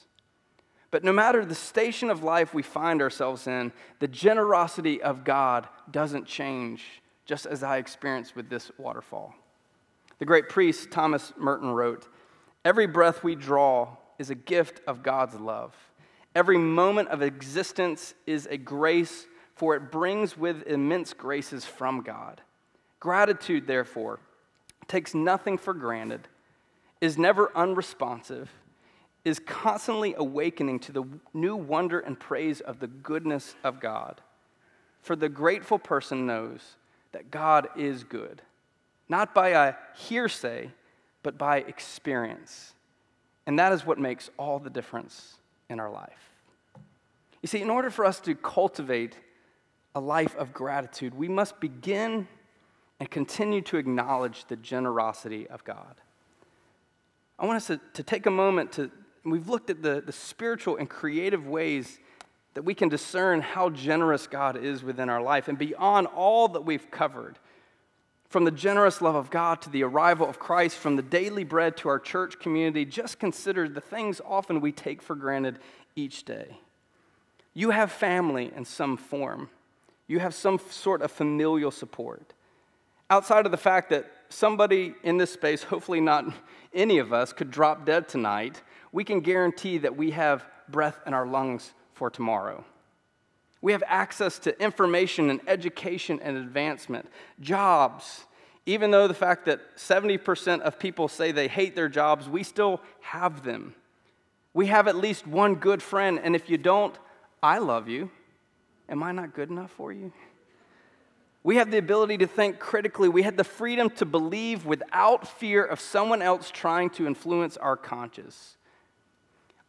But 0.91 1.03
no 1.03 1.13
matter 1.13 1.45
the 1.45 1.55
station 1.55 2.09
of 2.09 2.23
life 2.23 2.53
we 2.53 2.63
find 2.63 3.01
ourselves 3.01 3.47
in, 3.47 3.71
the 3.99 4.07
generosity 4.07 5.01
of 5.01 5.23
God 5.23 5.67
doesn't 5.91 6.25
change, 6.25 6.83
just 7.25 7.45
as 7.45 7.61
I 7.63 7.77
experienced 7.77 8.35
with 8.35 8.49
this 8.49 8.71
waterfall. 8.77 9.35
The 10.17 10.25
great 10.25 10.49
priest 10.49 10.91
Thomas 10.91 11.31
Merton 11.37 11.69
wrote 11.69 12.07
Every 12.65 12.87
breath 12.87 13.23
we 13.23 13.35
draw 13.35 13.97
is 14.17 14.29
a 14.29 14.35
gift 14.35 14.81
of 14.85 15.03
God's 15.03 15.35
love. 15.35 15.73
Every 16.35 16.57
moment 16.57 17.09
of 17.09 17.21
existence 17.21 18.13
is 18.27 18.47
a 18.47 18.57
grace, 18.57 19.27
for 19.55 19.75
it 19.75 19.91
brings 19.91 20.37
with 20.37 20.67
immense 20.67 21.13
graces 21.13 21.65
from 21.65 22.01
God. 22.01 22.41
Gratitude, 22.99 23.65
therefore, 23.65 24.19
takes 24.87 25.13
nothing 25.13 25.57
for 25.57 25.73
granted, 25.73 26.27
is 26.99 27.17
never 27.17 27.55
unresponsive 27.55 28.49
is 29.25 29.39
constantly 29.39 30.13
awakening 30.17 30.79
to 30.79 30.91
the 30.91 31.03
new 31.33 31.55
wonder 31.55 31.99
and 31.99 32.19
praise 32.19 32.61
of 32.61 32.79
the 32.79 32.87
goodness 32.87 33.55
of 33.63 33.79
God. 33.79 34.21
For 35.01 35.15
the 35.15 35.29
grateful 35.29 35.79
person 35.79 36.25
knows 36.25 36.61
that 37.11 37.31
God 37.31 37.69
is 37.75 38.03
good, 38.03 38.41
not 39.07 39.33
by 39.33 39.49
a 39.49 39.75
hearsay, 39.95 40.71
but 41.23 41.37
by 41.37 41.57
experience. 41.57 42.73
And 43.45 43.57
that 43.59 43.73
is 43.73 43.85
what 43.85 43.99
makes 43.99 44.29
all 44.37 44.59
the 44.59 44.69
difference 44.69 45.35
in 45.69 45.79
our 45.79 45.91
life. 45.91 46.33
You 47.41 47.47
see, 47.47 47.61
in 47.61 47.69
order 47.69 47.89
for 47.89 48.05
us 48.05 48.19
to 48.21 48.35
cultivate 48.35 49.17
a 49.95 49.99
life 49.99 50.35
of 50.35 50.53
gratitude, 50.53 51.13
we 51.13 51.27
must 51.27 51.59
begin 51.59 52.27
and 52.99 53.09
continue 53.09 53.61
to 53.61 53.77
acknowledge 53.77 54.45
the 54.45 54.57
generosity 54.57 55.47
of 55.47 55.63
God. 55.63 55.95
I 57.37 57.45
want 57.45 57.57
us 57.57 57.67
to, 57.67 57.79
to 57.93 58.03
take 58.03 58.25
a 58.25 58.31
moment 58.31 58.73
to, 58.73 58.91
we've 59.25 59.49
looked 59.49 59.69
at 59.69 59.81
the, 59.81 60.01
the 60.05 60.11
spiritual 60.11 60.77
and 60.77 60.89
creative 60.89 61.47
ways 61.47 61.99
that 62.53 62.63
we 62.63 62.73
can 62.73 62.89
discern 62.89 63.41
how 63.41 63.69
generous 63.69 64.27
God 64.27 64.57
is 64.57 64.83
within 64.83 65.09
our 65.09 65.21
life. 65.21 65.47
And 65.47 65.57
beyond 65.57 66.07
all 66.07 66.47
that 66.49 66.65
we've 66.65 66.89
covered, 66.89 67.37
from 68.29 68.45
the 68.45 68.51
generous 68.51 69.01
love 69.01 69.15
of 69.15 69.31
God 69.31 69.61
to 69.63 69.69
the 69.69 69.83
arrival 69.83 70.27
of 70.27 70.39
Christ, 70.39 70.77
from 70.77 70.95
the 70.95 71.01
daily 71.01 71.43
bread 71.43 71.75
to 71.77 71.89
our 71.89 71.99
church 71.99 72.39
community, 72.39 72.85
just 72.85 73.19
consider 73.19 73.67
the 73.67 73.81
things 73.81 74.21
often 74.23 74.61
we 74.61 74.71
take 74.71 75.01
for 75.01 75.15
granted 75.15 75.57
each 75.95 76.25
day. 76.25 76.59
You 77.55 77.71
have 77.71 77.91
family 77.91 78.51
in 78.55 78.65
some 78.65 78.97
form, 78.97 79.49
you 80.07 80.19
have 80.19 80.33
some 80.33 80.59
sort 80.69 81.01
of 81.01 81.11
familial 81.11 81.71
support. 81.71 82.33
Outside 83.09 83.47
of 83.47 83.51
the 83.51 83.57
fact 83.57 83.89
that 83.89 84.05
somebody 84.29 84.93
in 85.03 85.17
this 85.17 85.33
space, 85.33 85.63
hopefully 85.63 85.99
not 85.99 86.25
any 86.73 86.99
of 86.99 87.11
us, 87.11 87.33
could 87.33 87.49
drop 87.49 87.85
dead 87.85 88.07
tonight, 88.07 88.61
we 88.91 89.03
can 89.03 89.21
guarantee 89.21 89.79
that 89.79 89.95
we 89.95 90.11
have 90.11 90.45
breath 90.67 90.99
in 91.05 91.13
our 91.13 91.27
lungs 91.27 91.73
for 91.93 92.09
tomorrow. 92.09 92.63
We 93.61 93.73
have 93.73 93.83
access 93.87 94.39
to 94.39 94.61
information 94.61 95.29
and 95.29 95.41
education 95.47 96.19
and 96.21 96.37
advancement, 96.37 97.09
jobs. 97.41 98.25
Even 98.65 98.91
though 98.91 99.07
the 99.07 99.13
fact 99.13 99.45
that 99.45 99.75
70% 99.77 100.61
of 100.61 100.79
people 100.79 101.07
say 101.07 101.31
they 101.31 101.47
hate 101.47 101.75
their 101.75 101.89
jobs, 101.89 102.29
we 102.29 102.43
still 102.43 102.81
have 103.01 103.43
them. 103.43 103.75
We 104.53 104.67
have 104.67 104.87
at 104.87 104.95
least 104.95 105.27
one 105.27 105.55
good 105.55 105.83
friend, 105.83 106.19
and 106.21 106.35
if 106.35 106.49
you 106.49 106.57
don't, 106.57 106.97
I 107.43 107.57
love 107.59 107.87
you. 107.87 108.09
Am 108.87 109.03
I 109.03 109.11
not 109.11 109.33
good 109.33 109.49
enough 109.49 109.71
for 109.71 109.91
you? 109.91 110.11
We 111.43 111.57
have 111.57 111.71
the 111.71 111.77
ability 111.77 112.17
to 112.19 112.27
think 112.27 112.59
critically. 112.59 113.07
We 113.07 113.23
had 113.23 113.37
the 113.37 113.43
freedom 113.43 113.89
to 113.91 114.05
believe 114.05 114.65
without 114.65 115.27
fear 115.27 115.63
of 115.63 115.79
someone 115.79 116.21
else 116.21 116.51
trying 116.51 116.89
to 116.91 117.07
influence 117.07 117.55
our 117.57 117.77
conscience 117.77 118.57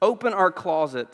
open 0.03 0.33
our 0.33 0.51
closet 0.51 1.09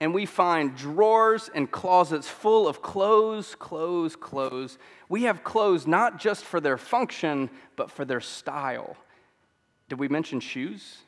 and 0.00 0.14
we 0.14 0.24
find 0.24 0.74
drawers 0.74 1.50
and 1.54 1.70
closets 1.70 2.26
full 2.26 2.66
of 2.66 2.80
clothes, 2.80 3.54
clothes, 3.54 4.16
clothes. 4.16 4.78
We 5.10 5.24
have 5.24 5.44
clothes 5.44 5.86
not 5.86 6.18
just 6.18 6.44
for 6.44 6.58
their 6.58 6.78
function, 6.78 7.50
but 7.76 7.90
for 7.90 8.06
their 8.06 8.20
style. 8.20 8.96
Did 9.90 9.98
we 9.98 10.08
mention 10.08 10.40
shoes? 10.40 10.98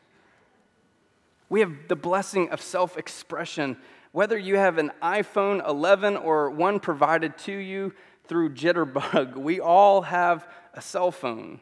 We 1.48 1.60
have 1.60 1.72
the 1.88 1.96
blessing 1.96 2.50
of 2.50 2.60
self 2.60 2.98
expression. 2.98 3.78
Whether 4.12 4.36
you 4.36 4.56
have 4.56 4.76
an 4.76 4.92
iPhone 5.02 5.66
11 5.66 6.18
or 6.18 6.50
one 6.50 6.80
provided 6.80 7.38
to 7.38 7.52
you 7.52 7.94
through 8.24 8.50
Jitterbug, 8.50 9.36
we 9.36 9.58
all 9.58 10.02
have 10.02 10.46
a 10.74 10.82
cell 10.82 11.10
phone. 11.10 11.60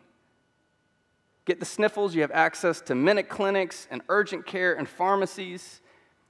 Get 1.50 1.58
the 1.58 1.66
sniffles, 1.66 2.14
you 2.14 2.20
have 2.20 2.30
access 2.30 2.80
to 2.82 2.94
minute 2.94 3.28
clinics 3.28 3.88
and 3.90 4.02
urgent 4.08 4.46
care 4.46 4.74
and 4.74 4.88
pharmacies. 4.88 5.80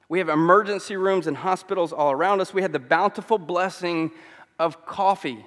We 0.09 0.19
have 0.19 0.31
emergency 0.31 0.97
rooms 0.97 1.27
and 1.27 1.37
hospitals 1.37 1.93
all 1.93 2.11
around 2.11 2.41
us. 2.41 2.55
We 2.55 2.63
have 2.63 2.73
the 2.73 2.79
bountiful 2.79 3.37
blessing 3.37 4.13
of 4.59 4.87
coffee. 4.87 5.45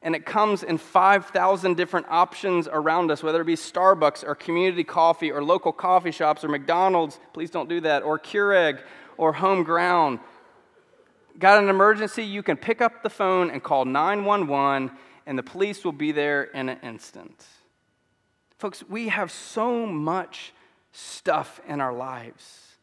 And 0.00 0.16
it 0.16 0.24
comes 0.24 0.62
in 0.62 0.78
5,000 0.78 1.76
different 1.76 2.06
options 2.08 2.66
around 2.72 3.10
us, 3.10 3.22
whether 3.22 3.42
it 3.42 3.44
be 3.44 3.54
Starbucks 3.54 4.24
or 4.26 4.34
community 4.34 4.82
coffee 4.82 5.30
or 5.30 5.44
local 5.44 5.72
coffee 5.72 6.10
shops 6.10 6.42
or 6.42 6.48
McDonald's. 6.48 7.20
Please 7.34 7.50
don't 7.50 7.68
do 7.68 7.82
that. 7.82 8.02
Or 8.04 8.18
Keurig 8.18 8.80
or 9.18 9.34
home 9.34 9.62
ground. 9.62 10.20
Got 11.38 11.62
an 11.62 11.68
emergency? 11.68 12.24
You 12.24 12.42
can 12.42 12.56
pick 12.56 12.80
up 12.80 13.02
the 13.02 13.10
phone 13.10 13.50
and 13.50 13.62
call 13.62 13.84
911, 13.84 14.90
and 15.26 15.38
the 15.38 15.42
police 15.42 15.84
will 15.84 15.92
be 15.92 16.12
there 16.12 16.44
in 16.44 16.70
an 16.70 16.78
instant. 16.82 17.44
Folks, 18.62 18.84
we 18.88 19.08
have 19.08 19.32
so 19.32 19.86
much 19.86 20.52
stuff 20.92 21.60
in 21.66 21.80
our 21.80 21.92
lives. 21.92 22.76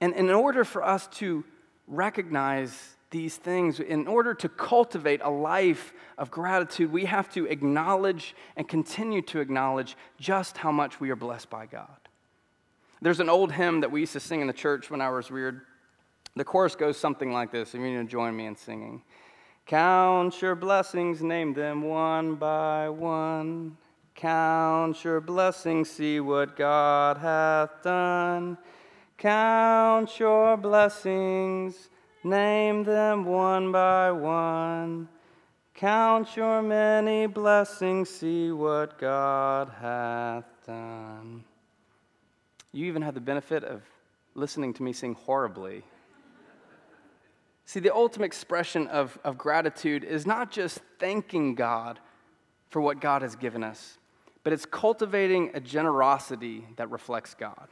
And 0.00 0.14
in 0.14 0.30
order 0.30 0.64
for 0.64 0.82
us 0.82 1.08
to 1.18 1.44
recognize 1.86 2.96
these 3.10 3.36
things, 3.36 3.80
in 3.80 4.06
order 4.06 4.32
to 4.32 4.48
cultivate 4.48 5.20
a 5.22 5.28
life 5.28 5.92
of 6.16 6.30
gratitude, 6.30 6.90
we 6.90 7.04
have 7.04 7.30
to 7.34 7.44
acknowledge 7.48 8.34
and 8.56 8.66
continue 8.66 9.20
to 9.20 9.40
acknowledge 9.40 9.94
just 10.18 10.56
how 10.56 10.72
much 10.72 11.00
we 11.00 11.10
are 11.10 11.16
blessed 11.16 11.50
by 11.50 11.66
God. 11.66 12.08
There's 13.02 13.20
an 13.20 13.28
old 13.28 13.52
hymn 13.52 13.82
that 13.82 13.92
we 13.92 14.00
used 14.00 14.14
to 14.14 14.20
sing 14.20 14.40
in 14.40 14.46
the 14.46 14.54
church 14.54 14.90
when 14.90 15.02
I 15.02 15.10
was 15.10 15.30
reared. 15.30 15.60
The 16.34 16.44
chorus 16.44 16.76
goes 16.76 16.96
something 16.96 17.30
like 17.30 17.52
this, 17.52 17.74
if 17.74 17.80
you 17.82 17.90
need 17.90 17.96
to 17.96 18.10
join 18.10 18.34
me 18.34 18.46
in 18.46 18.56
singing. 18.56 19.02
Count 19.66 20.40
your 20.40 20.54
blessings, 20.54 21.20
name 21.22 21.52
them 21.52 21.82
one 21.82 22.36
by 22.36 22.88
one. 22.88 23.76
Count 24.14 25.02
your 25.04 25.20
blessings, 25.20 25.90
see 25.90 26.20
what 26.20 26.56
God 26.56 27.18
hath 27.18 27.82
done. 27.82 28.58
Count 29.18 30.18
your 30.18 30.56
blessings, 30.56 31.88
name 32.24 32.84
them 32.84 33.24
one 33.24 33.72
by 33.72 34.10
one. 34.12 35.08
Count 35.74 36.36
your 36.36 36.62
many 36.62 37.26
blessings, 37.26 38.10
see 38.10 38.52
what 38.52 38.98
God 38.98 39.70
hath 39.80 40.44
done. 40.66 41.44
You 42.72 42.86
even 42.86 43.02
have 43.02 43.14
the 43.14 43.20
benefit 43.20 43.64
of 43.64 43.82
listening 44.34 44.74
to 44.74 44.82
me 44.82 44.92
sing 44.92 45.14
horribly. 45.14 45.82
See, 47.64 47.80
the 47.80 47.94
ultimate 47.94 48.26
expression 48.26 48.86
of, 48.88 49.18
of 49.24 49.38
gratitude 49.38 50.04
is 50.04 50.26
not 50.26 50.50
just 50.50 50.80
thanking 50.98 51.54
God 51.54 52.00
for 52.70 52.80
what 52.80 53.00
God 53.00 53.22
has 53.22 53.36
given 53.36 53.62
us, 53.62 53.98
but 54.44 54.52
it's 54.52 54.66
cultivating 54.66 55.50
a 55.54 55.60
generosity 55.60 56.66
that 56.76 56.90
reflects 56.90 57.34
God. 57.34 57.68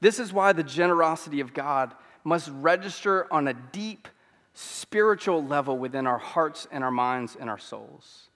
This 0.00 0.18
is 0.18 0.32
why 0.32 0.52
the 0.52 0.62
generosity 0.62 1.40
of 1.40 1.54
God 1.54 1.94
must 2.24 2.50
register 2.52 3.32
on 3.32 3.48
a 3.48 3.54
deep 3.54 4.08
spiritual 4.54 5.44
level 5.44 5.78
within 5.78 6.06
our 6.06 6.18
hearts 6.18 6.66
and 6.70 6.82
our 6.82 6.90
minds 6.90 7.36
and 7.38 7.50
our 7.50 7.58
souls. 7.58 8.30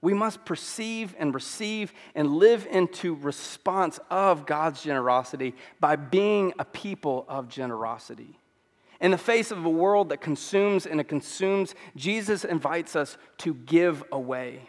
We 0.00 0.14
must 0.14 0.44
perceive 0.44 1.14
and 1.18 1.34
receive 1.34 1.92
and 2.14 2.36
live 2.36 2.66
into 2.70 3.14
response 3.14 3.98
of 4.10 4.46
God's 4.46 4.82
generosity 4.82 5.54
by 5.80 5.96
being 5.96 6.52
a 6.58 6.64
people 6.64 7.24
of 7.28 7.48
generosity. 7.48 8.38
In 9.00 9.10
the 9.10 9.18
face 9.18 9.50
of 9.50 9.64
a 9.64 9.70
world 9.70 10.10
that 10.10 10.20
consumes 10.20 10.86
and 10.86 11.00
it 11.00 11.08
consumes, 11.08 11.74
Jesus 11.96 12.44
invites 12.44 12.94
us 12.96 13.18
to 13.38 13.54
give 13.54 14.04
away. 14.12 14.68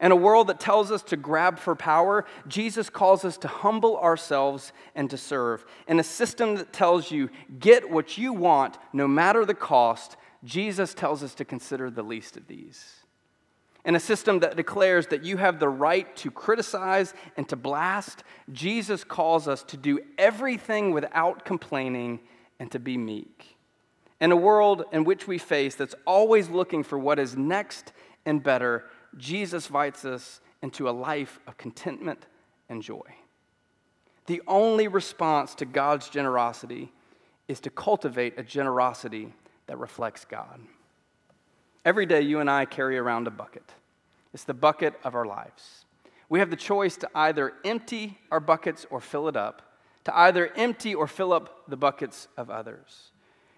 In 0.00 0.12
a 0.12 0.16
world 0.16 0.48
that 0.48 0.60
tells 0.60 0.90
us 0.90 1.02
to 1.04 1.16
grab 1.16 1.58
for 1.58 1.74
power, 1.74 2.26
Jesus 2.46 2.90
calls 2.90 3.24
us 3.24 3.38
to 3.38 3.48
humble 3.48 3.96
ourselves 3.98 4.72
and 4.94 5.08
to 5.10 5.16
serve. 5.16 5.64
In 5.88 5.98
a 5.98 6.04
system 6.04 6.56
that 6.56 6.72
tells 6.72 7.10
you, 7.10 7.30
get 7.58 7.90
what 7.90 8.18
you 8.18 8.32
want 8.32 8.76
no 8.92 9.08
matter 9.08 9.44
the 9.44 9.54
cost, 9.54 10.16
Jesus 10.44 10.92
tells 10.92 11.22
us 11.22 11.34
to 11.36 11.44
consider 11.44 11.90
the 11.90 12.02
least 12.02 12.36
of 12.36 12.46
these. 12.46 12.96
In 13.86 13.94
a 13.94 14.00
system 14.00 14.40
that 14.40 14.56
declares 14.56 15.06
that 15.06 15.24
you 15.24 15.36
have 15.36 15.60
the 15.60 15.68
right 15.68 16.14
to 16.16 16.30
criticize 16.30 17.14
and 17.36 17.48
to 17.48 17.56
blast, 17.56 18.24
Jesus 18.52 19.04
calls 19.04 19.46
us 19.46 19.62
to 19.62 19.76
do 19.76 20.00
everything 20.18 20.90
without 20.90 21.44
complaining 21.44 22.20
and 22.58 22.70
to 22.72 22.80
be 22.80 22.98
meek. 22.98 23.56
In 24.20 24.32
a 24.32 24.36
world 24.36 24.84
in 24.92 25.04
which 25.04 25.28
we 25.28 25.38
face 25.38 25.74
that's 25.74 25.94
always 26.04 26.48
looking 26.48 26.82
for 26.82 26.98
what 26.98 27.18
is 27.18 27.36
next 27.36 27.92
and 28.24 28.42
better, 28.42 28.86
Jesus 29.16 29.68
invites 29.68 30.04
us 30.04 30.40
into 30.62 30.88
a 30.88 30.90
life 30.90 31.38
of 31.46 31.56
contentment 31.56 32.26
and 32.68 32.82
joy. 32.82 33.02
The 34.26 34.42
only 34.46 34.88
response 34.88 35.54
to 35.56 35.64
God's 35.64 36.08
generosity 36.08 36.92
is 37.48 37.60
to 37.60 37.70
cultivate 37.70 38.38
a 38.38 38.42
generosity 38.42 39.32
that 39.66 39.78
reflects 39.78 40.24
God. 40.24 40.60
Every 41.84 42.06
day, 42.06 42.22
you 42.22 42.40
and 42.40 42.50
I 42.50 42.64
carry 42.64 42.98
around 42.98 43.28
a 43.28 43.30
bucket. 43.30 43.70
It's 44.34 44.44
the 44.44 44.54
bucket 44.54 44.94
of 45.04 45.14
our 45.14 45.24
lives. 45.24 45.84
We 46.28 46.40
have 46.40 46.50
the 46.50 46.56
choice 46.56 46.96
to 46.98 47.10
either 47.14 47.52
empty 47.64 48.18
our 48.30 48.40
buckets 48.40 48.84
or 48.90 49.00
fill 49.00 49.28
it 49.28 49.36
up, 49.36 49.62
to 50.04 50.16
either 50.16 50.50
empty 50.56 50.94
or 50.94 51.06
fill 51.06 51.32
up 51.32 51.62
the 51.68 51.76
buckets 51.76 52.26
of 52.36 52.50
others. 52.50 53.12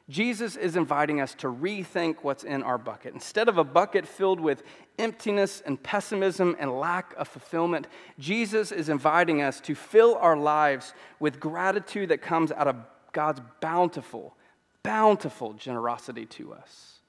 Jesus 0.08 0.56
is 0.56 0.76
inviting 0.76 1.20
us 1.20 1.34
to 1.34 1.48
rethink 1.48 2.16
what's 2.22 2.44
in 2.44 2.62
our 2.62 2.78
bucket. 2.78 3.12
Instead 3.12 3.48
of 3.48 3.58
a 3.58 3.64
bucket 3.64 4.06
filled 4.06 4.40
with 4.40 4.62
emptiness 4.98 5.62
and 5.66 5.82
pessimism 5.82 6.56
and 6.58 6.78
lack 6.78 7.14
of 7.18 7.28
fulfillment, 7.28 7.88
Jesus 8.18 8.72
is 8.72 8.88
inviting 8.88 9.42
us 9.42 9.60
to 9.60 9.74
fill 9.74 10.16
our 10.16 10.36
lives 10.36 10.94
with 11.20 11.38
gratitude 11.38 12.08
that 12.08 12.22
comes 12.22 12.50
out 12.52 12.68
of 12.68 12.76
God's 13.12 13.42
bountiful, 13.60 14.34
bountiful 14.82 15.52
generosity 15.52 16.24
to 16.26 16.54
us. 16.54 17.00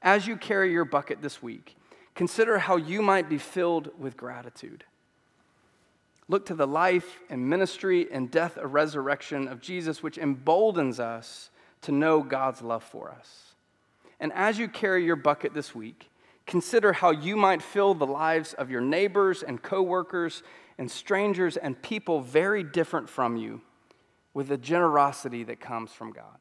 As 0.00 0.28
you 0.28 0.36
carry 0.36 0.70
your 0.70 0.84
bucket 0.84 1.20
this 1.20 1.42
week, 1.42 1.76
consider 2.14 2.58
how 2.58 2.76
you 2.76 3.02
might 3.02 3.28
be 3.28 3.38
filled 3.38 3.90
with 3.98 4.16
gratitude. 4.16 4.84
Look 6.28 6.46
to 6.46 6.54
the 6.54 6.66
life 6.68 7.18
and 7.30 7.48
ministry 7.48 8.06
and 8.12 8.30
death 8.30 8.58
and 8.58 8.72
resurrection 8.72 9.48
of 9.48 9.60
Jesus, 9.60 10.04
which 10.04 10.18
emboldens 10.18 11.00
us 11.00 11.50
to 11.82 11.92
know 11.92 12.22
God's 12.22 12.62
love 12.62 12.82
for 12.82 13.10
us. 13.10 13.54
And 14.20 14.32
as 14.32 14.58
you 14.58 14.68
carry 14.68 15.04
your 15.04 15.16
bucket 15.16 15.54
this 15.54 15.74
week, 15.74 16.10
consider 16.46 16.92
how 16.92 17.10
you 17.10 17.36
might 17.36 17.62
fill 17.62 17.94
the 17.94 18.06
lives 18.06 18.54
of 18.54 18.70
your 18.70 18.80
neighbors 18.80 19.42
and 19.42 19.62
coworkers 19.62 20.42
and 20.78 20.90
strangers 20.90 21.56
and 21.56 21.80
people 21.80 22.20
very 22.20 22.62
different 22.62 23.08
from 23.08 23.36
you 23.36 23.60
with 24.34 24.48
the 24.48 24.58
generosity 24.58 25.44
that 25.44 25.60
comes 25.60 25.92
from 25.92 26.12
God. 26.12 26.38